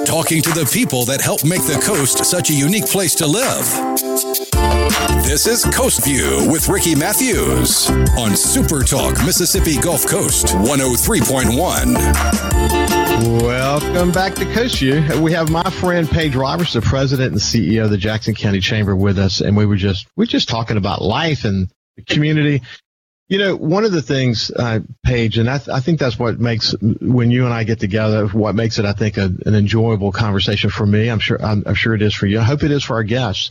talking 0.05 0.41
to 0.41 0.51
the 0.51 0.69
people 0.73 1.05
that 1.05 1.21
help 1.21 1.45
make 1.45 1.63
the 1.63 1.81
coast 1.85 2.25
such 2.25 2.51
a 2.51 2.53
unique 2.53 2.87
place 2.87 3.15
to 3.17 3.27
live. 3.27 3.65
This 5.25 5.47
is 5.47 5.65
Coast 5.65 6.05
View 6.05 6.49
with 6.49 6.69
Ricky 6.69 6.95
Matthews 6.95 7.91
on 8.17 8.37
Super 8.37 8.85
Talk 8.85 9.15
Mississippi 9.25 9.77
Gulf 9.79 10.07
Coast 10.07 10.47
103.1. 10.47 13.43
Welcome 13.43 14.13
back 14.13 14.35
to 14.37 14.45
Coast 14.55 14.79
View. 14.79 15.03
We 15.21 15.33
have 15.33 15.51
my 15.51 15.69
friend 15.71 16.09
Paige 16.09 16.37
Roberts, 16.37 16.75
the 16.75 16.81
president 16.81 17.33
and 17.33 17.41
CEO 17.41 17.85
of 17.85 17.91
the 17.91 17.99
Jackson 17.99 18.35
County 18.35 18.61
Chamber 18.61 18.95
with 18.95 19.19
us, 19.19 19.41
and 19.41 19.57
we 19.57 19.67
were 19.67 19.77
just 19.77 20.07
we 20.17 20.23
are 20.23 20.29
just 20.29 20.49
talking 20.49 20.77
about 20.77 21.03
life 21.03 21.45
and 21.45 21.69
the 21.97 22.03
community. 22.03 22.63
You 23.29 23.39
know, 23.39 23.57
one 23.57 23.85
of 23.85 23.93
the 23.93 24.01
things, 24.01 24.51
uh, 24.51 24.81
Paige, 25.05 25.37
and 25.37 25.51
I, 25.51 25.59
th- 25.59 25.69
I, 25.69 25.81
think 25.81 26.01
that's 26.01 26.19
what 26.19 26.41
makes 26.41 26.75
when 26.81 27.31
you 27.31 27.45
and 27.45 27.53
I 27.53 27.65
get 27.65 27.79
together, 27.79 28.27
what 28.29 28.55
makes 28.55 28.79
it, 28.79 28.87
I 28.87 28.95
think, 28.95 29.19
a, 29.19 29.25
an 29.45 29.55
enjoyable 29.55 30.13
conversation 30.13 30.71
for 30.71 30.87
me. 30.87 31.09
I'm 31.09 31.19
sure, 31.19 31.41
I'm, 31.43 31.63
I'm, 31.67 31.75
sure 31.75 31.95
it 31.95 32.01
is 32.01 32.15
for 32.15 32.27
you. 32.27 32.41
I 32.41 32.45
hope 32.45 32.63
it 32.63 32.71
is 32.71 32.85
for 32.85 32.95
our 32.95 33.03
guests. 33.03 33.51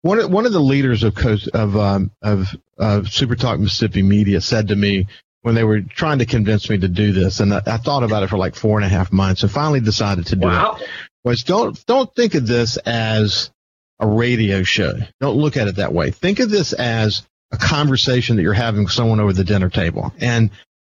One 0.00 0.18
of, 0.18 0.30
one 0.30 0.46
of 0.46 0.52
the 0.52 0.60
leaders 0.60 1.02
of 1.02 1.14
of 1.52 1.76
um, 1.76 2.10
of, 2.22 2.46
of 2.78 3.08
Super 3.10 3.36
Talk 3.36 3.58
Mississippi 3.58 4.02
Media 4.02 4.40
said 4.40 4.68
to 4.68 4.76
me 4.76 5.06
when 5.42 5.54
they 5.54 5.64
were 5.64 5.82
trying 5.82 6.20
to 6.20 6.26
convince 6.26 6.70
me 6.70 6.78
to 6.78 6.88
do 6.88 7.12
this, 7.12 7.40
and 7.40 7.52
I, 7.52 7.60
I 7.66 7.76
thought 7.76 8.04
about 8.04 8.22
it 8.22 8.30
for 8.30 8.38
like 8.38 8.54
four 8.54 8.78
and 8.78 8.84
a 8.86 8.88
half 8.88 9.12
months, 9.12 9.42
and 9.42 9.52
finally 9.52 9.80
decided 9.80 10.26
to 10.28 10.36
do 10.36 10.46
wow. 10.46 10.78
it. 10.80 10.88
Was 11.24 11.42
don't 11.42 11.84
don't 11.84 12.14
think 12.14 12.34
of 12.34 12.46
this 12.46 12.78
as 12.78 13.50
a 13.98 14.06
radio 14.06 14.62
show. 14.62 14.94
Don't 15.20 15.36
look 15.36 15.56
at 15.56 15.68
it 15.68 15.76
that 15.76 15.92
way. 15.92 16.12
Think 16.12 16.40
of 16.40 16.48
this 16.48 16.72
as 16.72 17.26
a 17.50 17.56
conversation 17.56 18.36
that 18.36 18.42
you're 18.42 18.52
having 18.52 18.84
with 18.84 18.92
someone 18.92 19.20
over 19.20 19.32
the 19.32 19.44
dinner 19.44 19.70
table. 19.70 20.12
And 20.18 20.50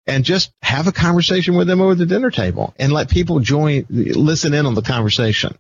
and 0.06 0.26
just 0.26 0.52
have 0.62 0.88
a 0.88 0.92
conversation 0.92 1.56
with 1.56 1.68
them 1.68 1.82
over 1.82 1.96
the 1.96 2.06
dinner 2.06 2.30
table 2.30 2.74
and 2.78 2.92
let 2.92 3.10
people 3.10 3.40
join 3.40 3.86
listen 3.90 4.54
in 4.54 4.66
on 4.66 4.76
the 4.76 4.82
conversation. 4.82 5.58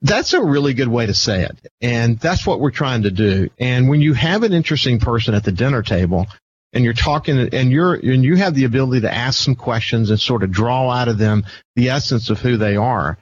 That's 0.00 0.32
a 0.32 0.42
really 0.42 0.74
good 0.74 0.88
way 0.88 1.06
to 1.06 1.14
say 1.14 1.42
it. 1.42 1.58
And 1.80 2.20
that's 2.20 2.46
what 2.46 2.60
we're 2.60 2.70
trying 2.70 3.02
to 3.02 3.10
do. 3.10 3.48
And 3.58 3.88
when 3.88 4.00
you 4.00 4.14
have 4.14 4.44
an 4.44 4.52
interesting 4.52 5.00
person 5.00 5.34
at 5.34 5.42
the 5.42 5.50
dinner 5.50 5.82
table 5.82 6.26
and 6.72 6.84
you're 6.84 6.94
talking 6.94 7.52
and 7.52 7.70
you're 7.70 7.94
and 7.94 8.24
you 8.24 8.36
have 8.36 8.54
the 8.54 8.64
ability 8.64 9.00
to 9.00 9.12
ask 9.12 9.42
some 9.42 9.56
questions 9.56 10.10
and 10.10 10.20
sort 10.20 10.44
of 10.44 10.52
draw 10.52 10.90
out 10.90 11.08
of 11.08 11.18
them 11.18 11.44
the 11.74 11.90
essence 11.90 12.30
of 12.30 12.38
who 12.40 12.56
they 12.56 12.76
are 12.76 13.18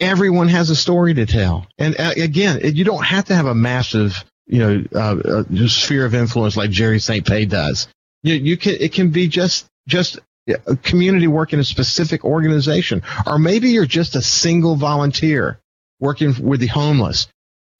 everyone 0.00 0.48
has 0.48 0.68
a 0.68 0.74
story 0.76 1.14
to 1.14 1.24
tell. 1.24 1.66
And 1.78 1.98
uh, 1.98 2.12
again 2.16 2.60
you 2.62 2.84
don't 2.84 3.04
have 3.04 3.26
to 3.26 3.34
have 3.34 3.46
a 3.46 3.54
massive 3.54 4.22
you 4.46 4.58
know, 4.58 4.84
uh, 4.94 5.42
uh, 5.42 5.68
sphere 5.68 6.04
of 6.04 6.14
influence 6.14 6.56
like 6.56 6.70
Jerry 6.70 6.98
St. 6.98 7.24
Pé 7.24 7.48
does. 7.48 7.88
You, 8.22 8.34
you 8.34 8.56
can, 8.56 8.76
it 8.80 8.92
can 8.92 9.10
be 9.10 9.28
just, 9.28 9.66
just 9.86 10.18
a 10.66 10.76
community 10.76 11.26
work 11.26 11.52
in 11.52 11.60
a 11.60 11.64
specific 11.64 12.24
organization, 12.24 13.02
or 13.26 13.38
maybe 13.38 13.70
you're 13.70 13.86
just 13.86 14.16
a 14.16 14.22
single 14.22 14.76
volunteer 14.76 15.58
working 16.00 16.34
with 16.42 16.60
the 16.60 16.66
homeless. 16.66 17.28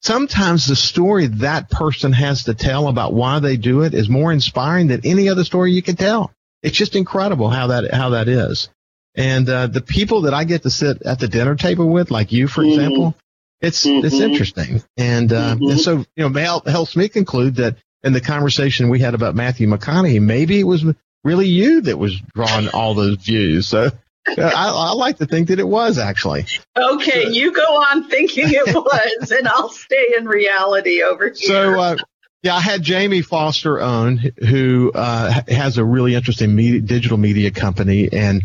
Sometimes 0.01 0.65
the 0.65 0.75
story 0.75 1.27
that 1.27 1.69
person 1.69 2.11
has 2.11 2.45
to 2.45 2.53
tell 2.53 2.87
about 2.87 3.13
why 3.13 3.39
they 3.39 3.57
do 3.57 3.83
it 3.83 3.93
is 3.93 4.09
more 4.09 4.31
inspiring 4.33 4.87
than 4.87 5.01
any 5.05 5.29
other 5.29 5.43
story 5.43 5.71
you 5.71 5.81
can 5.81 5.95
tell. 5.95 6.31
It's 6.61 6.77
just 6.77 6.95
incredible 6.95 7.49
how 7.49 7.67
that, 7.67 7.93
how 7.93 8.09
that 8.09 8.27
is. 8.27 8.69
And, 9.15 9.47
uh, 9.47 9.67
the 9.67 9.81
people 9.81 10.21
that 10.21 10.33
I 10.33 10.43
get 10.43 10.63
to 10.63 10.69
sit 10.69 11.03
at 11.03 11.19
the 11.19 11.27
dinner 11.27 11.55
table 11.55 11.87
with, 11.87 12.11
like 12.11 12.31
you, 12.31 12.47
for 12.47 12.63
mm-hmm. 12.63 12.79
example, 12.79 13.15
it's 13.63 13.85
mm-hmm. 13.85 14.05
it's 14.05 14.19
interesting, 14.19 14.83
and, 14.97 15.31
uh, 15.31 15.55
mm-hmm. 15.55 15.71
and 15.71 15.79
so 15.79 16.05
you 16.15 16.29
know, 16.29 16.61
helps 16.65 16.95
me 16.95 17.07
conclude 17.07 17.55
that 17.55 17.77
in 18.03 18.13
the 18.13 18.21
conversation 18.21 18.89
we 18.89 18.99
had 18.99 19.15
about 19.15 19.35
Matthew 19.35 19.67
McConaughey, 19.67 20.21
maybe 20.21 20.59
it 20.59 20.65
was 20.65 20.83
really 21.23 21.47
you 21.47 21.81
that 21.81 21.97
was 21.97 22.19
drawing 22.35 22.67
all 22.69 22.93
those 22.93 23.17
views. 23.17 23.67
So 23.67 23.89
I, 24.27 24.69
I, 24.69 24.91
like 24.91 25.17
to 25.17 25.25
think 25.25 25.47
that 25.47 25.59
it 25.59 25.67
was 25.67 25.97
actually. 25.97 26.45
Okay, 26.77 27.29
you 27.29 27.53
go 27.53 27.61
on 27.61 28.09
thinking 28.09 28.45
it 28.47 28.75
was, 28.75 29.31
and 29.31 29.47
I'll 29.47 29.69
stay 29.69 30.15
in 30.17 30.25
reality 30.27 31.01
over 31.01 31.25
here. 31.25 31.35
So, 31.35 31.79
uh, 31.79 31.95
yeah, 32.41 32.55
I 32.55 32.59
had 32.59 32.83
Jamie 32.83 33.21
Foster 33.21 33.81
on, 33.81 34.19
who 34.39 34.91
uh, 34.93 35.41
has 35.47 35.77
a 35.77 35.85
really 35.85 36.15
interesting 36.15 36.53
media, 36.53 36.81
digital 36.81 37.17
media 37.17 37.51
company, 37.51 38.09
and 38.11 38.43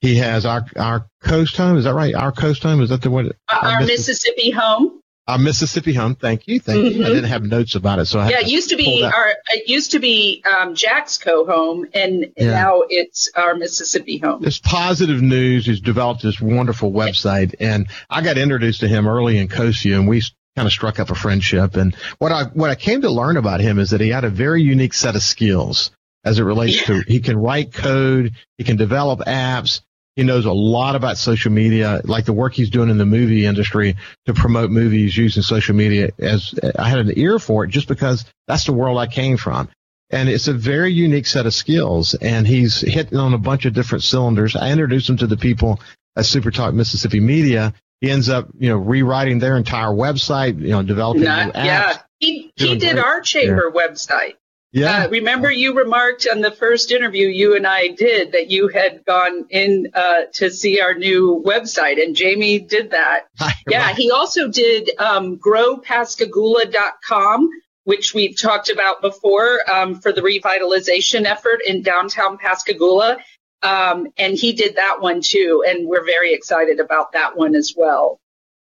he 0.00 0.16
has 0.16 0.46
our 0.46 0.64
our 0.76 1.06
coast 1.22 1.56
home. 1.56 1.76
Is 1.76 1.84
that 1.84 1.94
right? 1.94 2.14
Our 2.14 2.32
coast 2.32 2.62
home. 2.62 2.80
Is 2.80 2.90
that 2.90 3.02
the 3.02 3.10
one? 3.10 3.30
Our, 3.50 3.68
our 3.68 3.80
Mississippi, 3.80 4.50
home. 4.50 5.00
Our 5.26 5.38
Mississippi 5.38 5.92
home. 5.92 6.14
Thank 6.14 6.46
you. 6.46 6.60
Thank 6.60 6.78
mm-hmm. 6.78 6.98
you. 6.98 7.02
I 7.02 7.06
mm-hmm. 7.06 7.14
didn't 7.14 7.30
have 7.30 7.42
notes 7.42 7.74
about 7.74 7.98
it, 7.98 8.06
so 8.06 8.20
I 8.20 8.30
yeah. 8.30 8.40
It 8.40 8.48
used 8.48 8.70
to 8.70 8.76
be 8.76 9.04
our. 9.04 9.34
It 9.48 9.68
used 9.68 9.90
to 9.92 9.98
be 9.98 10.44
um, 10.58 10.74
Jack's 10.74 11.18
co 11.18 11.44
home, 11.44 11.86
and 11.92 12.32
yeah. 12.36 12.50
now 12.50 12.82
it's 12.88 13.30
our 13.34 13.54
Mississippi 13.54 14.18
home. 14.18 14.40
This 14.40 14.58
positive 14.58 15.20
news. 15.20 15.66
He's 15.66 15.80
developed 15.80 16.22
this 16.22 16.40
wonderful 16.40 16.92
website, 16.92 17.54
and 17.58 17.88
I 18.08 18.22
got 18.22 18.38
introduced 18.38 18.80
to 18.80 18.88
him 18.88 19.08
early 19.08 19.38
in 19.38 19.48
View, 19.48 19.96
and 19.96 20.08
we 20.08 20.22
kind 20.54 20.66
of 20.66 20.72
struck 20.72 20.98
up 21.00 21.10
a 21.10 21.14
friendship. 21.14 21.76
And 21.76 21.94
what 22.18 22.30
I 22.30 22.44
what 22.44 22.70
I 22.70 22.76
came 22.76 23.02
to 23.02 23.10
learn 23.10 23.36
about 23.36 23.60
him 23.60 23.80
is 23.80 23.90
that 23.90 24.00
he 24.00 24.10
had 24.10 24.24
a 24.24 24.30
very 24.30 24.62
unique 24.62 24.94
set 24.94 25.16
of 25.16 25.22
skills 25.22 25.90
as 26.24 26.38
it 26.38 26.44
relates 26.44 26.80
yeah. 26.80 26.86
to 26.86 27.02
he 27.06 27.20
can 27.20 27.36
write 27.36 27.72
code, 27.72 28.34
he 28.56 28.64
can 28.64 28.76
develop 28.76 29.20
apps, 29.20 29.82
he 30.18 30.24
knows 30.24 30.46
a 30.46 30.52
lot 30.52 30.96
about 30.96 31.16
social 31.16 31.52
media, 31.52 32.00
like 32.02 32.24
the 32.24 32.32
work 32.32 32.52
he's 32.52 32.70
doing 32.70 32.90
in 32.90 32.98
the 32.98 33.06
movie 33.06 33.46
industry 33.46 33.94
to 34.26 34.34
promote 34.34 34.68
movies 34.68 35.16
using 35.16 35.44
social 35.44 35.76
media. 35.76 36.08
As 36.18 36.58
I 36.76 36.88
had 36.88 36.98
an 36.98 37.12
ear 37.16 37.38
for 37.38 37.62
it 37.62 37.68
just 37.68 37.86
because 37.86 38.24
that's 38.48 38.64
the 38.64 38.72
world 38.72 38.98
I 38.98 39.06
came 39.06 39.36
from. 39.36 39.68
And 40.10 40.28
it's 40.28 40.48
a 40.48 40.52
very 40.52 40.92
unique 40.92 41.28
set 41.28 41.46
of 41.46 41.54
skills. 41.54 42.14
And 42.14 42.48
he's 42.48 42.80
hitting 42.80 43.16
on 43.16 43.32
a 43.32 43.38
bunch 43.38 43.64
of 43.64 43.74
different 43.74 44.02
cylinders. 44.02 44.56
I 44.56 44.72
introduced 44.72 45.08
him 45.08 45.18
to 45.18 45.28
the 45.28 45.36
people 45.36 45.78
at 46.16 46.26
Super 46.26 46.50
Talk 46.50 46.74
Mississippi 46.74 47.20
Media. 47.20 47.72
He 48.00 48.10
ends 48.10 48.28
up, 48.28 48.48
you 48.58 48.70
know, 48.70 48.76
rewriting 48.76 49.38
their 49.38 49.56
entire 49.56 49.92
website, 49.92 50.60
you 50.60 50.70
know, 50.70 50.82
developing 50.82 51.22
Not, 51.22 51.46
new 51.46 51.52
apps. 51.52 51.64
Yeah, 51.64 51.98
he, 52.18 52.50
he 52.56 52.76
did 52.76 52.98
our 52.98 53.20
chamber 53.20 53.70
website. 53.72 54.34
Yeah. 54.72 55.04
Uh, 55.04 55.08
remember, 55.08 55.50
you 55.50 55.74
remarked 55.74 56.28
on 56.30 56.42
the 56.42 56.50
first 56.50 56.92
interview 56.92 57.28
you 57.28 57.56
and 57.56 57.66
I 57.66 57.88
did 57.88 58.32
that 58.32 58.50
you 58.50 58.68
had 58.68 59.06
gone 59.06 59.46
in 59.48 59.90
uh, 59.94 60.24
to 60.34 60.50
see 60.50 60.78
our 60.80 60.92
new 60.94 61.42
website, 61.44 62.02
and 62.02 62.14
Jamie 62.14 62.58
did 62.58 62.90
that. 62.90 63.28
yeah, 63.68 63.94
he 63.94 64.10
also 64.10 64.48
did 64.48 64.90
um, 64.98 65.38
growpascagoula.com, 65.38 67.48
which 67.84 68.12
we've 68.12 68.38
talked 68.38 68.68
about 68.68 69.00
before 69.00 69.58
um, 69.72 69.94
for 69.94 70.12
the 70.12 70.20
revitalization 70.20 71.24
effort 71.24 71.60
in 71.66 71.80
downtown 71.82 72.36
Pascagoula. 72.36 73.16
Um, 73.62 74.08
and 74.18 74.34
he 74.34 74.52
did 74.52 74.76
that 74.76 74.98
one 75.00 75.22
too, 75.22 75.64
and 75.66 75.88
we're 75.88 76.04
very 76.04 76.34
excited 76.34 76.78
about 76.78 77.12
that 77.12 77.34
one 77.36 77.56
as 77.56 77.72
well. 77.76 78.20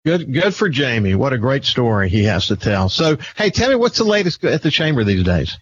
Good, 0.07 0.33
good 0.33 0.55
for 0.55 0.69
Jamie. 0.69 1.17
What 1.17 1.33
a 1.33 1.38
great 1.38 1.64
story 1.64 2.09
he 2.09 2.23
has 2.25 2.47
to 2.47 2.57
tell. 2.57 2.88
So, 2.88 3.19
hey, 3.37 3.50
tell 3.50 3.69
me 3.69 3.75
what's 3.75 3.99
the 3.99 4.05
latest 4.05 4.45
at 4.45 4.62
the 4.62 4.71
chamber 4.71 5.02
these 5.05 5.25
days? 5.25 5.59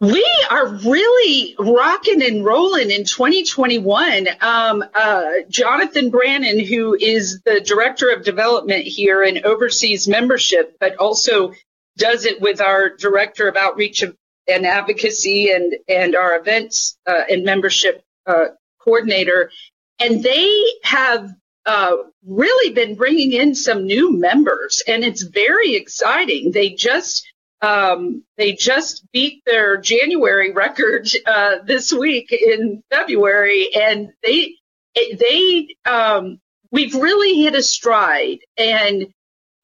We 0.00 0.24
are 0.48 0.68
really 0.68 1.56
rocking 1.58 2.22
and 2.22 2.44
rolling 2.44 2.92
in 2.92 3.04
2021. 3.04 4.28
Um, 4.40 4.84
uh, 4.94 5.24
Jonathan 5.48 6.10
Brannon, 6.10 6.64
who 6.64 6.94
is 6.94 7.40
the 7.44 7.60
director 7.60 8.10
of 8.10 8.24
development 8.24 8.84
here 8.84 9.24
and 9.24 9.44
oversees 9.44 10.06
membership, 10.06 10.76
but 10.78 10.96
also 10.96 11.52
does 11.96 12.26
it 12.26 12.40
with 12.40 12.60
our 12.60 12.90
director 12.90 13.48
of 13.48 13.56
outreach 13.56 14.04
and 14.46 14.66
advocacy 14.66 15.50
and 15.50 15.74
and 15.88 16.14
our 16.14 16.36
events 16.36 16.96
uh, 17.04 17.24
and 17.28 17.44
membership 17.44 18.04
uh, 18.24 18.46
coordinator, 18.78 19.50
and 19.98 20.22
they 20.22 20.64
have 20.84 21.28
uh, 21.66 21.96
really 22.24 22.72
been 22.72 22.94
bringing 22.94 23.32
in 23.32 23.52
some 23.56 23.84
new 23.84 24.16
members, 24.16 24.80
and 24.86 25.02
it's 25.02 25.22
very 25.22 25.74
exciting. 25.74 26.52
They 26.52 26.70
just 26.70 27.26
um, 27.60 28.24
they 28.36 28.52
just 28.52 29.04
beat 29.12 29.42
their 29.44 29.76
January 29.78 30.52
record 30.52 31.08
uh, 31.26 31.56
this 31.64 31.92
week 31.92 32.32
in 32.32 32.82
February, 32.90 33.68
and 33.74 34.10
they 34.22 34.54
they 34.94 35.76
um, 35.84 36.40
we've 36.70 36.94
really 36.94 37.42
hit 37.42 37.54
a 37.54 37.62
stride, 37.62 38.38
and 38.56 39.06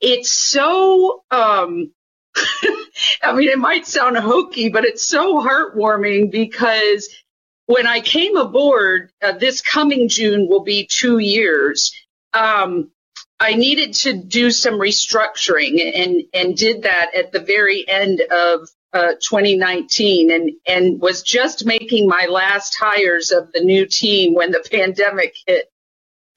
it's 0.01 0.31
so. 0.31 1.23
Um, 1.31 1.93
I 3.23 3.33
mean, 3.33 3.49
it 3.49 3.59
might 3.59 3.87
sound 3.87 4.17
hokey, 4.17 4.69
but 4.69 4.85
it's 4.85 5.07
so 5.07 5.41
heartwarming 5.41 6.33
because 6.33 7.09
when 7.67 7.87
I 7.87 8.01
came 8.01 8.37
aboard, 8.37 9.13
uh, 9.23 9.33
this 9.33 9.61
coming 9.61 10.09
June 10.09 10.49
will 10.49 10.65
be 10.65 10.87
two 10.87 11.19
years. 11.19 11.93
Um, 12.33 12.91
I 13.41 13.55
needed 13.55 13.95
to 13.95 14.15
do 14.15 14.51
some 14.51 14.75
restructuring 14.75 15.81
and, 15.95 16.23
and 16.33 16.57
did 16.57 16.83
that 16.83 17.11
at 17.17 17.33
the 17.33 17.41
very 17.41 17.87
end 17.87 18.21
of 18.21 18.69
uh, 18.93 19.15
2019 19.21 20.31
and, 20.31 20.53
and 20.69 21.01
was 21.01 21.23
just 21.23 21.67
making 21.67 22.07
my 22.07 22.27
last 22.31 22.77
hires 22.79 23.33
of 23.33 23.51
the 23.53 23.61
new 23.61 23.87
team 23.87 24.35
when 24.35 24.53
the 24.53 24.65
pandemic 24.73 25.35
hit. 25.47 25.69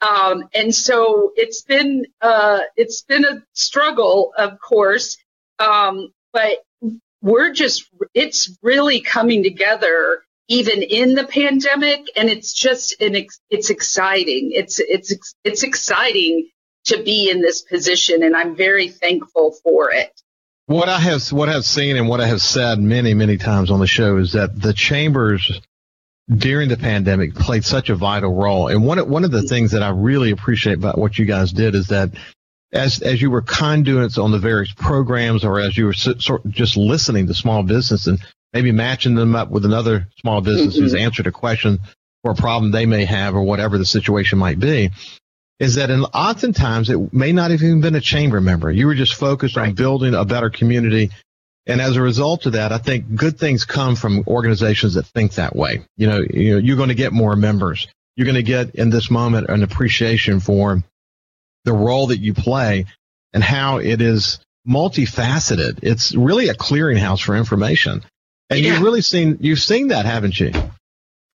Um, 0.01 0.49
and 0.53 0.73
so 0.73 1.31
it's 1.35 1.61
been, 1.61 2.05
uh, 2.21 2.59
it's 2.75 3.01
been 3.03 3.25
a 3.25 3.43
struggle, 3.53 4.33
of 4.37 4.59
course. 4.59 5.17
Um, 5.59 6.11
but 6.33 6.57
we're 7.21 7.53
just, 7.53 7.89
it's 8.13 8.57
really 8.61 9.01
coming 9.01 9.43
together 9.43 10.23
even 10.47 10.81
in 10.81 11.13
the 11.13 11.25
pandemic. 11.25 12.05
And 12.15 12.29
it's 12.29 12.53
just, 12.53 12.99
an, 13.01 13.27
it's 13.49 13.69
exciting. 13.69 14.51
It's, 14.53 14.79
it's, 14.79 15.35
it's 15.43 15.63
exciting 15.63 16.49
to 16.87 17.01
be 17.03 17.29
in 17.29 17.41
this 17.41 17.61
position, 17.61 18.23
and 18.23 18.35
I'm 18.35 18.55
very 18.55 18.89
thankful 18.89 19.51
for 19.63 19.91
it. 19.91 20.21
What 20.65 20.89
I 20.89 20.99
have 20.99 21.31
what 21.31 21.47
I've 21.47 21.65
seen 21.65 21.95
and 21.95 22.09
what 22.09 22.19
I 22.19 22.27
have 22.27 22.41
said 22.41 22.79
many 22.79 23.13
many 23.13 23.37
times 23.37 23.71
on 23.71 23.79
the 23.79 23.87
show 23.87 24.17
is 24.17 24.33
that 24.33 24.59
the 24.59 24.73
chambers 24.73 25.61
during 26.29 26.67
the 26.67 26.77
pandemic 26.77 27.35
played 27.35 27.63
such 27.63 27.89
a 27.89 27.95
vital 27.95 28.33
role. 28.33 28.67
And 28.67 28.85
one 28.85 29.09
one 29.09 29.23
of 29.23 29.31
the 29.31 29.43
things 29.43 29.71
that 29.71 29.83
I 29.83 29.89
really 29.89 30.31
appreciate 30.31 30.77
about 30.77 30.97
what 30.97 31.17
you 31.17 31.25
guys 31.25 31.53
did 31.53 31.73
is 31.73 31.87
that 31.87 32.09
as 32.73 33.01
as 33.01 33.21
you 33.21 33.31
were 33.31 33.41
conduits 33.41 34.17
on 34.17 34.31
the 34.31 34.39
various 34.39 34.73
programs, 34.73 35.45
or 35.45 35.59
as 35.59 35.77
you 35.77 35.85
were 35.85 35.93
sort 35.93 36.45
just 36.49 36.75
listening 36.75 37.27
to 37.27 37.33
small 37.33 37.63
business 37.63 38.07
and 38.07 38.19
maybe 38.53 38.71
matching 38.71 39.15
them 39.15 39.35
up 39.35 39.49
with 39.49 39.65
another 39.65 40.07
small 40.19 40.41
business 40.41 40.73
mm-hmm. 40.73 40.83
who's 40.83 40.95
answered 40.95 41.27
a 41.27 41.31
question 41.31 41.79
or 42.23 42.31
a 42.31 42.35
problem 42.35 42.71
they 42.71 42.85
may 42.85 43.05
have, 43.05 43.35
or 43.35 43.43
whatever 43.43 43.77
the 43.77 43.85
situation 43.85 44.37
might 44.37 44.59
be, 44.59 44.89
is 45.59 45.75
that 45.75 45.89
in, 45.89 46.03
oftentimes 46.03 46.89
it 46.89 47.13
may 47.13 47.31
not 47.31 47.51
have 47.51 47.63
even 47.63 47.81
been 47.81 47.95
a 47.95 48.01
chamber 48.01 48.39
member. 48.41 48.71
You 48.71 48.87
were 48.87 48.95
just 48.95 49.15
focused 49.15 49.55
right. 49.55 49.69
on 49.69 49.75
building 49.75 50.13
a 50.13 50.25
better 50.25 50.49
community. 50.49 51.09
And 51.65 51.81
as 51.81 51.95
a 51.95 52.01
result 52.01 52.45
of 52.45 52.53
that, 52.53 52.71
I 52.71 52.77
think 52.77 53.15
good 53.15 53.37
things 53.37 53.65
come 53.65 53.95
from 53.95 54.23
organizations 54.27 54.93
that 54.93 55.05
think 55.07 55.33
that 55.33 55.55
way. 55.55 55.83
You 55.97 56.07
know, 56.07 56.21
you 56.29 56.53
know, 56.53 56.57
you're 56.59 56.77
going 56.77 56.89
to 56.89 56.95
get 56.95 57.11
more 57.11 57.35
members. 57.35 57.87
You're 58.15 58.25
going 58.25 58.35
to 58.35 58.43
get 58.43 58.75
in 58.75 58.89
this 58.89 59.11
moment 59.11 59.49
an 59.49 59.63
appreciation 59.63 60.39
for 60.39 60.81
the 61.65 61.73
role 61.73 62.07
that 62.07 62.19
you 62.19 62.33
play 62.33 62.85
and 63.33 63.43
how 63.43 63.77
it 63.77 64.01
is 64.01 64.39
multifaceted. 64.67 65.79
It's 65.81 66.15
really 66.15 66.49
a 66.49 66.53
clearinghouse 66.53 67.21
for 67.21 67.35
information. 67.35 68.03
And 68.49 68.59
yeah. 68.59 68.73
you've 68.73 68.81
really 68.81 69.01
seen, 69.01 69.37
you've 69.41 69.59
seen 69.59 69.89
that, 69.89 70.05
haven't 70.05 70.39
you? 70.39 70.51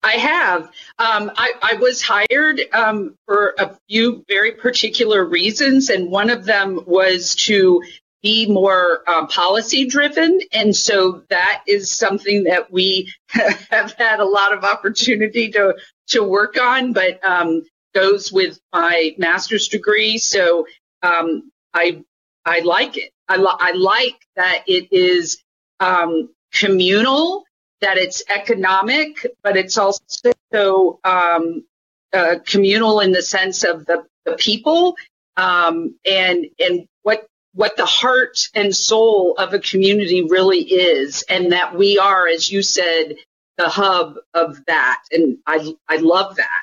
I 0.03 0.13
have. 0.13 0.65
Um, 0.99 1.31
I, 1.37 1.53
I, 1.63 1.75
was 1.77 2.03
hired 2.03 2.61
um, 2.73 3.17
for 3.27 3.55
a 3.59 3.77
few 3.89 4.25
very 4.29 4.53
particular 4.53 5.25
reasons, 5.25 5.91
and 5.91 6.11
one 6.11 6.29
of 6.29 6.45
them 6.45 6.81
was 6.87 7.37
to 7.47 7.83
be 8.23 8.47
more 8.47 9.03
uh, 9.07 9.27
policy 9.27 9.87
driven. 9.87 10.41
And 10.53 10.75
so 10.75 11.23
that 11.29 11.63
is 11.67 11.91
something 11.91 12.45
that 12.45 12.73
we 12.73 13.13
have 13.29 13.93
had 13.93 14.21
a 14.21 14.25
lot 14.25 14.53
of 14.53 14.65
opportunity 14.65 15.51
to, 15.51 15.77
to 16.09 16.23
work 16.23 16.57
on, 16.61 16.93
but 16.93 17.23
um, 17.25 17.63
goes 17.95 18.33
with 18.33 18.59
my 18.73 19.15
master's 19.19 19.69
degree. 19.69 20.19
So 20.19 20.67
um, 21.03 21.51
I, 21.75 22.03
I 22.45 22.61
like 22.61 22.97
it. 22.97 23.11
I, 23.29 23.37
li- 23.37 23.47
I 23.59 23.73
like 23.73 24.19
that 24.37 24.65
it 24.67 24.93
is 24.93 25.43
um, 25.81 26.31
communal 26.53 27.45
that 27.83 27.99
it's 27.99 28.23
economic, 28.35 29.27
but 29.43 29.57
it's 29.57 29.77
also 29.77 31.01
um, 31.05 31.65
uh, 32.13 32.37
communal 32.47 33.01
in 33.01 33.13
the 33.13 33.23
sense 33.23 33.65
of 33.65 33.85
the, 33.87 34.05
the 34.25 34.35
people 34.35 34.97
um, 35.37 35.95
and 36.11 36.47
and 36.59 36.87
what 37.03 37.27
what 37.55 37.77
the 37.77 37.87
heart 37.87 38.49
and 38.55 38.75
soul 38.75 39.35
of 39.37 39.53
a 39.53 39.59
community 39.59 40.23
really 40.23 40.61
is, 40.61 41.23
and 41.29 41.53
that 41.53 41.77
we 41.77 41.99
are, 41.99 42.27
as 42.27 42.51
you 42.51 42.63
said, 42.63 43.17
the 43.59 43.69
hub 43.69 44.17
of 44.35 44.65
that, 44.67 45.03
and 45.11 45.39
I 45.47 45.75
I 45.89 45.97
love 45.97 46.37
that. 46.37 46.63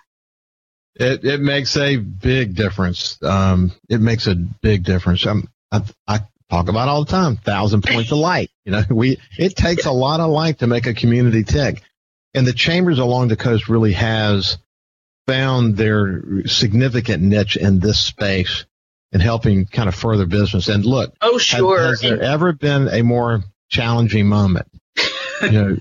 It 0.96 1.24
it 1.24 1.40
makes 1.42 1.78
a 1.78 1.98
big 1.98 2.56
difference. 2.56 3.22
Um, 3.24 3.72
it 3.88 4.02
makes 4.02 4.28
a 4.28 4.36
big 4.36 4.84
difference. 4.84 5.26
I'm, 5.26 5.48
I, 5.72 5.84
I 6.08 6.20
talk 6.50 6.70
about 6.70 6.88
all 6.88 7.04
the 7.04 7.12
time. 7.12 7.38
Thousand 7.38 7.84
points 7.84 8.12
of 8.12 8.18
light. 8.18 8.50
You 8.66 8.74
know, 8.74 8.84
we 8.90 9.18
it 9.38 9.56
takes 9.56 9.86
a 9.86 9.92
lot 9.92 10.20
of 10.20 10.30
light 10.30 10.60
to 10.60 10.68
make 10.68 10.88
a 10.88 10.94
community 10.94 11.44
tick, 11.44 11.82
and 12.34 12.46
the 12.46 12.54
chambers 12.54 13.00
along 13.00 13.28
the 13.28 13.38
coast 13.38 13.70
really 13.70 13.94
has 13.94 14.58
found 15.28 15.78
their 15.78 16.24
significant 16.46 17.22
niche 17.22 17.56
in 17.56 17.80
this 17.80 18.00
space 18.00 18.66
and 19.12 19.22
helping 19.22 19.66
kind 19.66 19.88
of 19.88 19.96
further 19.96 20.26
business. 20.26 20.68
And 20.68 20.86
look, 20.86 21.14
oh 21.22 21.38
sure, 21.38 21.80
has, 21.80 22.02
has 22.02 22.10
there 22.10 22.22
ever 22.22 22.54
been 22.54 22.88
a 22.90 23.04
more 23.04 23.44
challenging 23.70 24.28
moment? 24.28 24.68
you 25.42 25.52
know, 25.52 25.78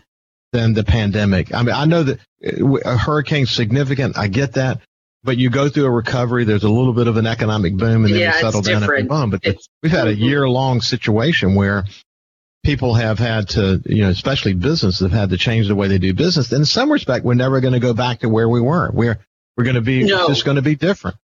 than 0.52 0.74
the 0.74 0.85
pandemic. 0.85 1.54
I 1.54 1.62
mean, 1.62 1.74
I 1.74 1.85
know 1.85 2.02
that 2.04 2.20
uh, 2.44 2.76
a 2.85 2.96
hurricane's 2.96 3.50
significant. 3.50 4.16
I 4.16 4.28
get 4.28 4.54
that 4.54 4.81
but 5.28 5.36
you 5.36 5.50
go 5.50 5.68
through 5.68 5.84
a 5.84 5.90
recovery. 5.90 6.44
There's 6.44 6.64
a 6.64 6.70
little 6.70 6.94
bit 6.94 7.06
of 7.06 7.18
an 7.18 7.26
economic 7.26 7.76
boom, 7.76 8.06
and 8.06 8.14
then 8.14 8.18
yeah, 8.18 8.34
you 8.34 8.40
settle 8.40 8.62
down 8.62 8.80
different. 8.80 9.00
and 9.00 9.08
boom. 9.10 9.28
But 9.28 9.40
it's, 9.42 9.68
we've 9.82 9.92
had 9.92 10.08
a 10.08 10.14
year 10.14 10.48
long 10.48 10.80
situation 10.80 11.54
where 11.54 11.84
people 12.64 12.94
have 12.94 13.18
had 13.18 13.50
to, 13.50 13.82
you 13.84 14.04
know, 14.04 14.08
especially 14.08 14.54
businesses 14.54 15.00
have 15.00 15.12
had 15.12 15.28
to 15.28 15.36
change 15.36 15.68
the 15.68 15.74
way 15.74 15.86
they 15.86 15.98
do 15.98 16.14
business. 16.14 16.50
In 16.50 16.64
some 16.64 16.90
respect, 16.90 17.26
we're 17.26 17.34
never 17.34 17.60
going 17.60 17.74
to 17.74 17.78
go 17.78 17.92
back 17.92 18.20
to 18.20 18.30
where 18.30 18.48
we 18.48 18.62
were. 18.62 18.90
We're 18.90 19.18
we're 19.54 19.64
going 19.64 19.74
to 19.74 19.82
be 19.82 20.04
no. 20.04 20.28
just 20.28 20.46
going 20.46 20.56
to 20.56 20.62
be 20.62 20.76
different. 20.76 21.18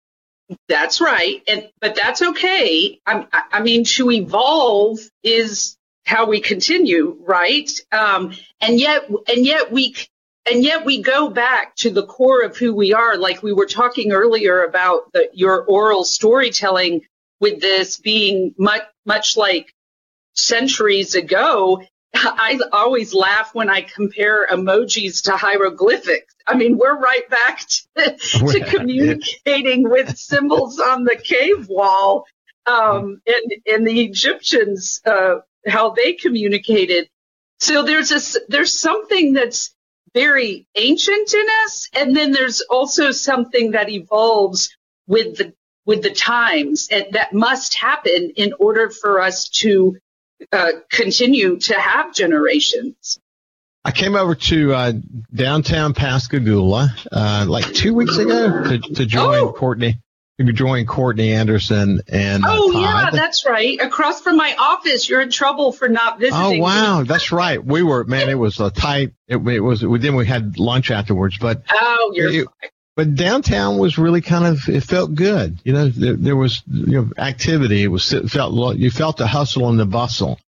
That's 0.66 1.00
right, 1.00 1.40
and 1.46 1.70
but 1.80 1.94
that's 1.94 2.22
okay. 2.22 2.98
I, 3.06 3.26
I 3.52 3.62
mean, 3.62 3.84
to 3.84 4.10
evolve 4.10 4.98
is 5.22 5.76
how 6.04 6.26
we 6.26 6.40
continue, 6.40 7.18
right? 7.20 7.70
Um, 7.92 8.34
and 8.60 8.80
yet, 8.80 9.08
and 9.28 9.46
yet 9.46 9.70
we 9.70 9.94
and 10.50 10.64
yet 10.64 10.84
we 10.84 11.02
go 11.02 11.30
back 11.30 11.76
to 11.76 11.90
the 11.90 12.04
core 12.04 12.42
of 12.42 12.56
who 12.56 12.74
we 12.74 12.92
are. 12.92 13.16
Like 13.16 13.42
we 13.42 13.52
were 13.52 13.66
talking 13.66 14.12
earlier 14.12 14.64
about 14.64 15.12
the, 15.12 15.28
your 15.32 15.64
oral 15.64 16.04
storytelling 16.04 17.02
with 17.40 17.60
this 17.60 17.98
being 17.98 18.54
much 18.58 18.82
much 19.04 19.36
like 19.36 19.72
centuries 20.34 21.14
ago. 21.14 21.82
I 22.14 22.58
always 22.72 23.14
laugh 23.14 23.54
when 23.54 23.70
i 23.70 23.80
compare 23.82 24.46
emojis 24.48 25.24
to 25.24 25.36
hieroglyphics. 25.36 26.34
I 26.46 26.56
mean 26.56 26.76
we're 26.76 26.98
right 26.98 27.28
back 27.30 27.60
to, 27.96 28.16
to 28.18 28.64
communicating 28.64 29.88
with 29.88 30.16
symbols 30.16 30.78
on 30.78 31.04
the 31.04 31.16
cave 31.16 31.68
wall 31.68 32.26
um, 32.66 33.20
and, 33.26 33.52
and 33.66 33.86
the 33.86 34.02
egyptians 34.02 35.00
uh, 35.06 35.36
how 35.66 35.90
they 35.90 36.14
communicated. 36.14 37.08
So 37.60 37.82
there's 37.82 38.10
a, 38.10 38.40
there's 38.48 38.78
something 38.78 39.32
that's 39.32 39.74
very 40.14 40.66
ancient 40.74 41.32
in 41.34 41.46
us. 41.64 41.88
And 41.94 42.16
then 42.16 42.32
there's 42.32 42.60
also 42.62 43.10
something 43.10 43.72
that 43.72 43.88
evolves 43.88 44.76
with 45.06 45.38
the, 45.38 45.54
with 45.86 46.02
the 46.02 46.10
times 46.10 46.88
and 46.90 47.06
that 47.12 47.32
must 47.32 47.74
happen 47.74 48.32
in 48.36 48.52
order 48.58 48.90
for 48.90 49.20
us 49.20 49.48
to 49.48 49.98
uh, 50.50 50.68
continue 50.90 51.58
to 51.58 51.74
have 51.74 52.14
generations. 52.14 53.18
I 53.84 53.90
came 53.90 54.14
over 54.14 54.34
to 54.34 54.74
uh, 54.74 54.92
downtown 55.34 55.92
Pascagoula 55.92 56.94
uh, 57.10 57.46
like 57.48 57.72
two 57.72 57.94
weeks 57.94 58.16
ago 58.16 58.62
to, 58.64 58.78
to 58.78 59.06
join 59.06 59.38
oh. 59.38 59.52
Courtney. 59.52 59.98
Join 60.40 60.86
Courtney 60.86 61.32
Anderson 61.32 62.00
and 62.08 62.44
uh, 62.44 62.48
oh 62.50 62.80
yeah, 62.80 63.10
that's 63.12 63.46
right. 63.46 63.80
Across 63.80 64.22
from 64.22 64.36
my 64.36 64.54
office, 64.58 65.08
you're 65.08 65.20
in 65.20 65.30
trouble 65.30 65.72
for 65.72 65.88
not 65.88 66.18
visiting. 66.18 66.60
Oh 66.60 66.64
wow, 66.64 67.00
me. 67.00 67.06
that's 67.06 67.30
right. 67.30 67.62
We 67.64 67.82
were 67.82 68.04
man. 68.04 68.28
It 68.28 68.38
was 68.38 68.58
a 68.58 68.70
tight. 68.70 69.12
It, 69.28 69.36
it 69.36 69.60
was. 69.60 69.84
We 69.84 69.98
then 69.98 70.16
we 70.16 70.26
had 70.26 70.58
lunch 70.58 70.90
afterwards, 70.90 71.38
but 71.38 71.62
oh, 71.70 72.12
you're. 72.14 72.42
It, 72.42 72.48
but 72.96 73.14
downtown 73.14 73.78
was 73.78 73.98
really 73.98 74.20
kind 74.20 74.44
of 74.44 74.68
it 74.68 74.82
felt 74.82 75.14
good. 75.14 75.60
You 75.64 75.74
know, 75.74 75.88
there, 75.88 76.16
there 76.16 76.36
was 76.36 76.62
you 76.66 77.02
know 77.02 77.10
activity. 77.18 77.84
It 77.84 77.88
was 77.88 78.12
it 78.12 78.28
felt 78.28 78.76
you 78.76 78.90
felt 78.90 79.18
the 79.18 79.26
hustle 79.26 79.68
and 79.68 79.78
the 79.78 79.86
bustle 79.86 80.40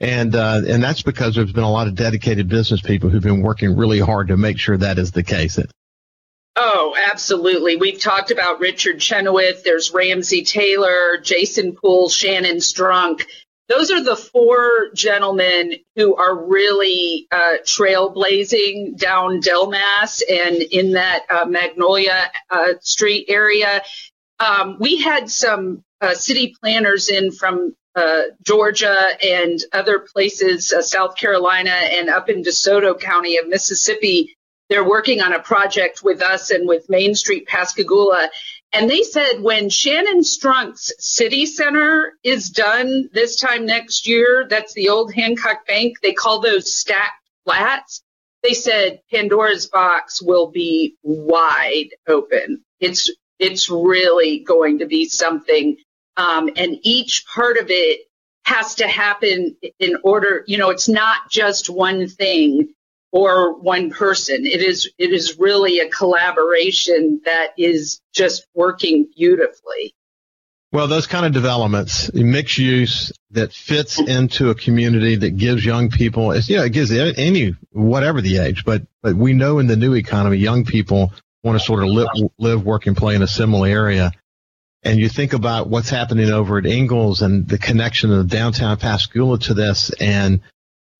and 0.00 0.34
uh, 0.34 0.60
and 0.68 0.82
that's 0.82 1.02
because 1.02 1.34
there's 1.34 1.52
been 1.52 1.64
a 1.64 1.70
lot 1.70 1.86
of 1.86 1.94
dedicated 1.94 2.48
business 2.48 2.80
people 2.80 3.10
who've 3.10 3.22
been 3.22 3.42
working 3.42 3.76
really 3.76 4.00
hard 4.00 4.28
to 4.28 4.36
make 4.36 4.58
sure 4.58 4.76
that 4.76 4.98
is 4.98 5.12
the 5.12 5.22
case. 5.22 5.58
Oh, 6.56 6.94
absolutely. 7.10 7.76
We've 7.76 7.98
talked 7.98 8.30
about 8.30 8.60
Richard 8.60 9.00
Chenoweth. 9.00 9.64
There's 9.64 9.92
Ramsey 9.92 10.44
Taylor, 10.44 11.18
Jason 11.20 11.74
Poole, 11.74 12.08
Shannon 12.08 12.58
Strunk. 12.58 13.24
Those 13.68 13.90
are 13.90 14.02
the 14.02 14.14
four 14.14 14.90
gentlemen 14.94 15.72
who 15.96 16.14
are 16.14 16.46
really 16.46 17.26
uh, 17.32 17.56
trailblazing 17.64 18.98
down 18.98 19.40
Delmas 19.40 20.22
and 20.30 20.56
in 20.56 20.92
that 20.92 21.22
uh, 21.30 21.46
Magnolia 21.46 22.30
uh, 22.50 22.74
Street 22.82 23.26
area. 23.28 23.82
Um, 24.38 24.76
we 24.78 25.00
had 25.00 25.30
some 25.30 25.82
uh, 26.00 26.14
city 26.14 26.54
planners 26.60 27.08
in 27.08 27.32
from 27.32 27.74
uh, 27.96 28.22
Georgia 28.42 28.96
and 29.24 29.58
other 29.72 30.00
places, 30.00 30.72
uh, 30.72 30.82
South 30.82 31.16
Carolina 31.16 31.70
and 31.70 32.10
up 32.10 32.28
in 32.28 32.42
DeSoto 32.42 33.00
County 33.00 33.38
of 33.38 33.48
Mississippi. 33.48 34.36
They're 34.68 34.88
working 34.88 35.20
on 35.20 35.34
a 35.34 35.40
project 35.40 36.02
with 36.02 36.22
us 36.22 36.50
and 36.50 36.66
with 36.66 36.88
Main 36.88 37.14
Street 37.14 37.46
Pascagoula. 37.46 38.30
And 38.72 38.90
they 38.90 39.02
said 39.02 39.40
when 39.40 39.68
Shannon 39.68 40.20
Strunk's 40.20 40.92
city 40.98 41.46
center 41.46 42.14
is 42.24 42.50
done 42.50 43.08
this 43.12 43.36
time 43.36 43.66
next 43.66 44.08
year, 44.08 44.46
that's 44.48 44.74
the 44.74 44.88
old 44.88 45.14
Hancock 45.14 45.66
Bank, 45.66 45.98
they 46.02 46.12
call 46.12 46.40
those 46.40 46.74
stacked 46.74 47.22
flats. 47.44 48.02
They 48.42 48.54
said 48.54 49.00
Pandora's 49.10 49.66
box 49.66 50.20
will 50.20 50.50
be 50.50 50.96
wide 51.02 51.90
open. 52.08 52.62
It's, 52.80 53.10
it's 53.38 53.70
really 53.70 54.40
going 54.40 54.80
to 54.80 54.86
be 54.86 55.08
something 55.08 55.76
um, 56.16 56.50
and 56.56 56.78
each 56.82 57.26
part 57.26 57.56
of 57.58 57.66
it 57.70 58.00
has 58.44 58.76
to 58.76 58.86
happen 58.86 59.56
in 59.78 59.96
order, 60.04 60.44
you 60.46 60.58
know, 60.58 60.70
it's 60.70 60.88
not 60.88 61.30
just 61.30 61.70
one 61.70 62.08
thing 62.08 62.68
or 63.14 63.56
one 63.60 63.90
person. 63.90 64.44
It 64.44 64.60
is, 64.60 64.90
it 64.98 65.12
is 65.12 65.38
really 65.38 65.78
a 65.78 65.88
collaboration 65.88 67.20
that 67.24 67.52
is 67.56 68.00
just 68.12 68.44
working 68.54 69.08
beautifully. 69.16 69.94
Well, 70.72 70.88
those 70.88 71.06
kind 71.06 71.24
of 71.24 71.32
developments, 71.32 72.12
mixed 72.12 72.58
use 72.58 73.12
that 73.30 73.52
fits 73.52 74.00
into 74.00 74.50
a 74.50 74.54
community 74.56 75.14
that 75.14 75.36
gives 75.36 75.64
young 75.64 75.90
people, 75.90 76.32
it's, 76.32 76.48
you 76.48 76.56
know, 76.56 76.64
it 76.64 76.72
gives 76.72 76.90
any, 76.90 77.54
whatever 77.70 78.20
the 78.20 78.38
age, 78.38 78.64
but, 78.64 78.82
but 79.00 79.14
we 79.14 79.32
know 79.32 79.60
in 79.60 79.68
the 79.68 79.76
new 79.76 79.94
economy, 79.94 80.38
young 80.38 80.64
people 80.64 81.12
want 81.44 81.56
to 81.56 81.64
sort 81.64 81.84
of 81.84 81.90
live, 81.90 82.08
live, 82.38 82.64
work 82.64 82.88
and 82.88 82.96
play 82.96 83.14
in 83.14 83.22
a 83.22 83.28
similar 83.28 83.68
area 83.68 84.10
and 84.84 84.98
you 84.98 85.08
think 85.08 85.32
about 85.32 85.68
what's 85.68 85.88
happening 85.88 86.30
over 86.30 86.58
at 86.58 86.66
Ingalls 86.66 87.22
and 87.22 87.48
the 87.48 87.58
connection 87.58 88.12
of 88.12 88.28
downtown 88.28 88.76
Pascagoula 88.76 89.38
to 89.40 89.54
this, 89.54 89.90
and 89.98 90.40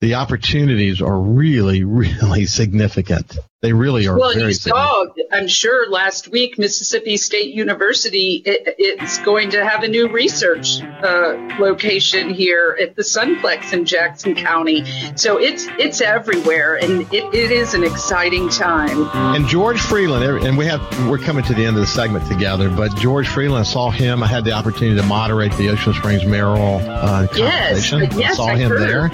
the 0.04 0.16
opportunities 0.16 1.00
are 1.00 1.18
really, 1.18 1.82
really 1.84 2.44
significant. 2.44 3.38
They 3.64 3.72
really 3.72 4.06
are. 4.06 4.18
Well, 4.18 4.38
you 4.38 4.52
saw, 4.52 5.06
I'm 5.32 5.48
sure 5.48 5.88
last 5.88 6.28
week, 6.28 6.58
Mississippi 6.58 7.16
State 7.16 7.54
University 7.54 8.42
it, 8.44 8.74
it's 8.76 9.16
going 9.18 9.48
to 9.52 9.64
have 9.64 9.82
a 9.82 9.88
new 9.88 10.06
research 10.08 10.82
uh, 10.82 11.48
location 11.58 12.28
here 12.28 12.76
at 12.78 12.94
the 12.94 13.00
Sunplex 13.00 13.72
in 13.72 13.86
Jackson 13.86 14.34
County. 14.34 14.84
So 15.16 15.38
it's 15.38 15.66
it's 15.78 16.02
everywhere, 16.02 16.76
and 16.76 17.02
it, 17.10 17.24
it 17.32 17.50
is 17.50 17.72
an 17.72 17.84
exciting 17.84 18.50
time. 18.50 19.08
And 19.34 19.46
George 19.46 19.80
Freeland, 19.80 20.44
and 20.44 20.58
we 20.58 20.66
have 20.66 20.82
we're 21.08 21.16
coming 21.16 21.42
to 21.44 21.54
the 21.54 21.64
end 21.64 21.76
of 21.76 21.80
the 21.80 21.86
segment 21.86 22.26
together, 22.26 22.68
but 22.68 22.94
George 22.96 23.28
Freeland, 23.28 23.60
I 23.60 23.70
saw 23.70 23.90
him. 23.90 24.22
I 24.22 24.26
had 24.26 24.44
the 24.44 24.52
opportunity 24.52 25.00
to 25.00 25.06
moderate 25.06 25.56
the 25.56 25.70
Ocean 25.70 25.94
Springs 25.94 26.26
mayoral 26.26 26.80
uh, 26.80 27.26
conversation. 27.28 28.00
Yes, 28.00 28.14
yes, 28.18 28.32
I 28.32 28.36
saw 28.36 28.46
I 28.48 28.56
him 28.56 28.70
heard. 28.70 28.80
there, 28.80 29.10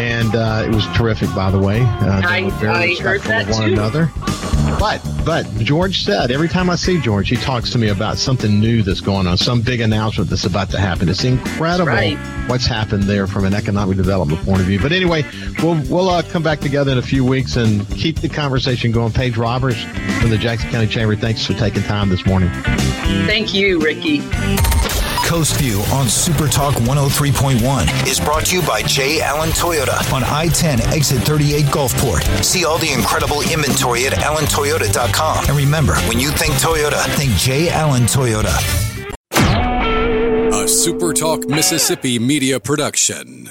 and 0.00 0.34
uh, 0.34 0.62
it 0.64 0.74
was 0.74 0.86
terrific. 0.96 1.34
By 1.34 1.50
the 1.50 1.58
way, 1.58 1.82
uh, 1.82 2.22
I, 2.24 2.50
I 2.62 3.02
heard 3.02 3.20
that 3.22 3.57
one 3.58 3.72
another. 3.72 4.10
But 4.78 5.02
but 5.24 5.46
George 5.56 6.04
said 6.04 6.30
every 6.30 6.48
time 6.48 6.70
I 6.70 6.76
see 6.76 7.00
George, 7.00 7.28
he 7.28 7.36
talks 7.36 7.70
to 7.70 7.78
me 7.78 7.88
about 7.88 8.16
something 8.18 8.60
new 8.60 8.82
that's 8.82 9.00
going 9.00 9.26
on, 9.26 9.36
some 9.36 9.60
big 9.60 9.80
announcement 9.80 10.30
that's 10.30 10.44
about 10.44 10.70
to 10.70 10.78
happen. 10.78 11.08
It's 11.08 11.24
incredible 11.24 11.86
right. 11.86 12.16
what's 12.48 12.66
happened 12.66 13.04
there 13.04 13.26
from 13.26 13.44
an 13.44 13.54
economic 13.54 13.96
development 13.96 14.44
point 14.44 14.60
of 14.60 14.66
view. 14.66 14.78
But 14.80 14.92
anyway, 14.92 15.24
we'll 15.62 15.82
we'll 15.88 16.08
uh, 16.08 16.22
come 16.22 16.42
back 16.42 16.60
together 16.60 16.92
in 16.92 16.98
a 16.98 17.02
few 17.02 17.24
weeks 17.24 17.56
and 17.56 17.88
keep 17.90 18.20
the 18.20 18.28
conversation 18.28 18.92
going. 18.92 19.12
Paige 19.12 19.36
Roberts 19.36 19.82
from 20.20 20.30
the 20.30 20.38
Jackson 20.38 20.70
County 20.70 20.86
Chamber, 20.86 21.16
thanks 21.16 21.44
for 21.44 21.54
taking 21.54 21.82
time 21.82 22.08
this 22.08 22.24
morning. 22.24 22.50
Thank 23.26 23.54
you, 23.54 23.80
Ricky. 23.80 24.20
Coast 25.28 25.60
View 25.60 25.82
on 25.92 26.08
Super 26.08 26.48
Talk 26.48 26.74
103.1 26.76 28.08
is 28.08 28.18
brought 28.18 28.46
to 28.46 28.56
you 28.56 28.66
by 28.66 28.80
J. 28.80 29.20
Allen 29.20 29.50
Toyota 29.50 30.10
on 30.10 30.24
I 30.24 30.48
10 30.48 30.80
exit 30.94 31.22
38 31.22 31.66
Gulfport. 31.66 32.22
See 32.42 32.64
all 32.64 32.78
the 32.78 32.90
incredible 32.90 33.42
inventory 33.42 34.06
at 34.06 34.14
allentoyota.com. 34.14 35.44
And 35.48 35.54
remember, 35.54 35.96
when 36.08 36.18
you 36.18 36.30
think 36.30 36.54
Toyota, 36.54 37.04
think 37.16 37.32
J. 37.32 37.68
Allen 37.68 38.04
Toyota. 38.04 38.56
A 40.64 40.66
Super 40.66 41.12
Talk 41.12 41.46
Mississippi 41.46 42.18
media 42.18 42.58
production. 42.58 43.50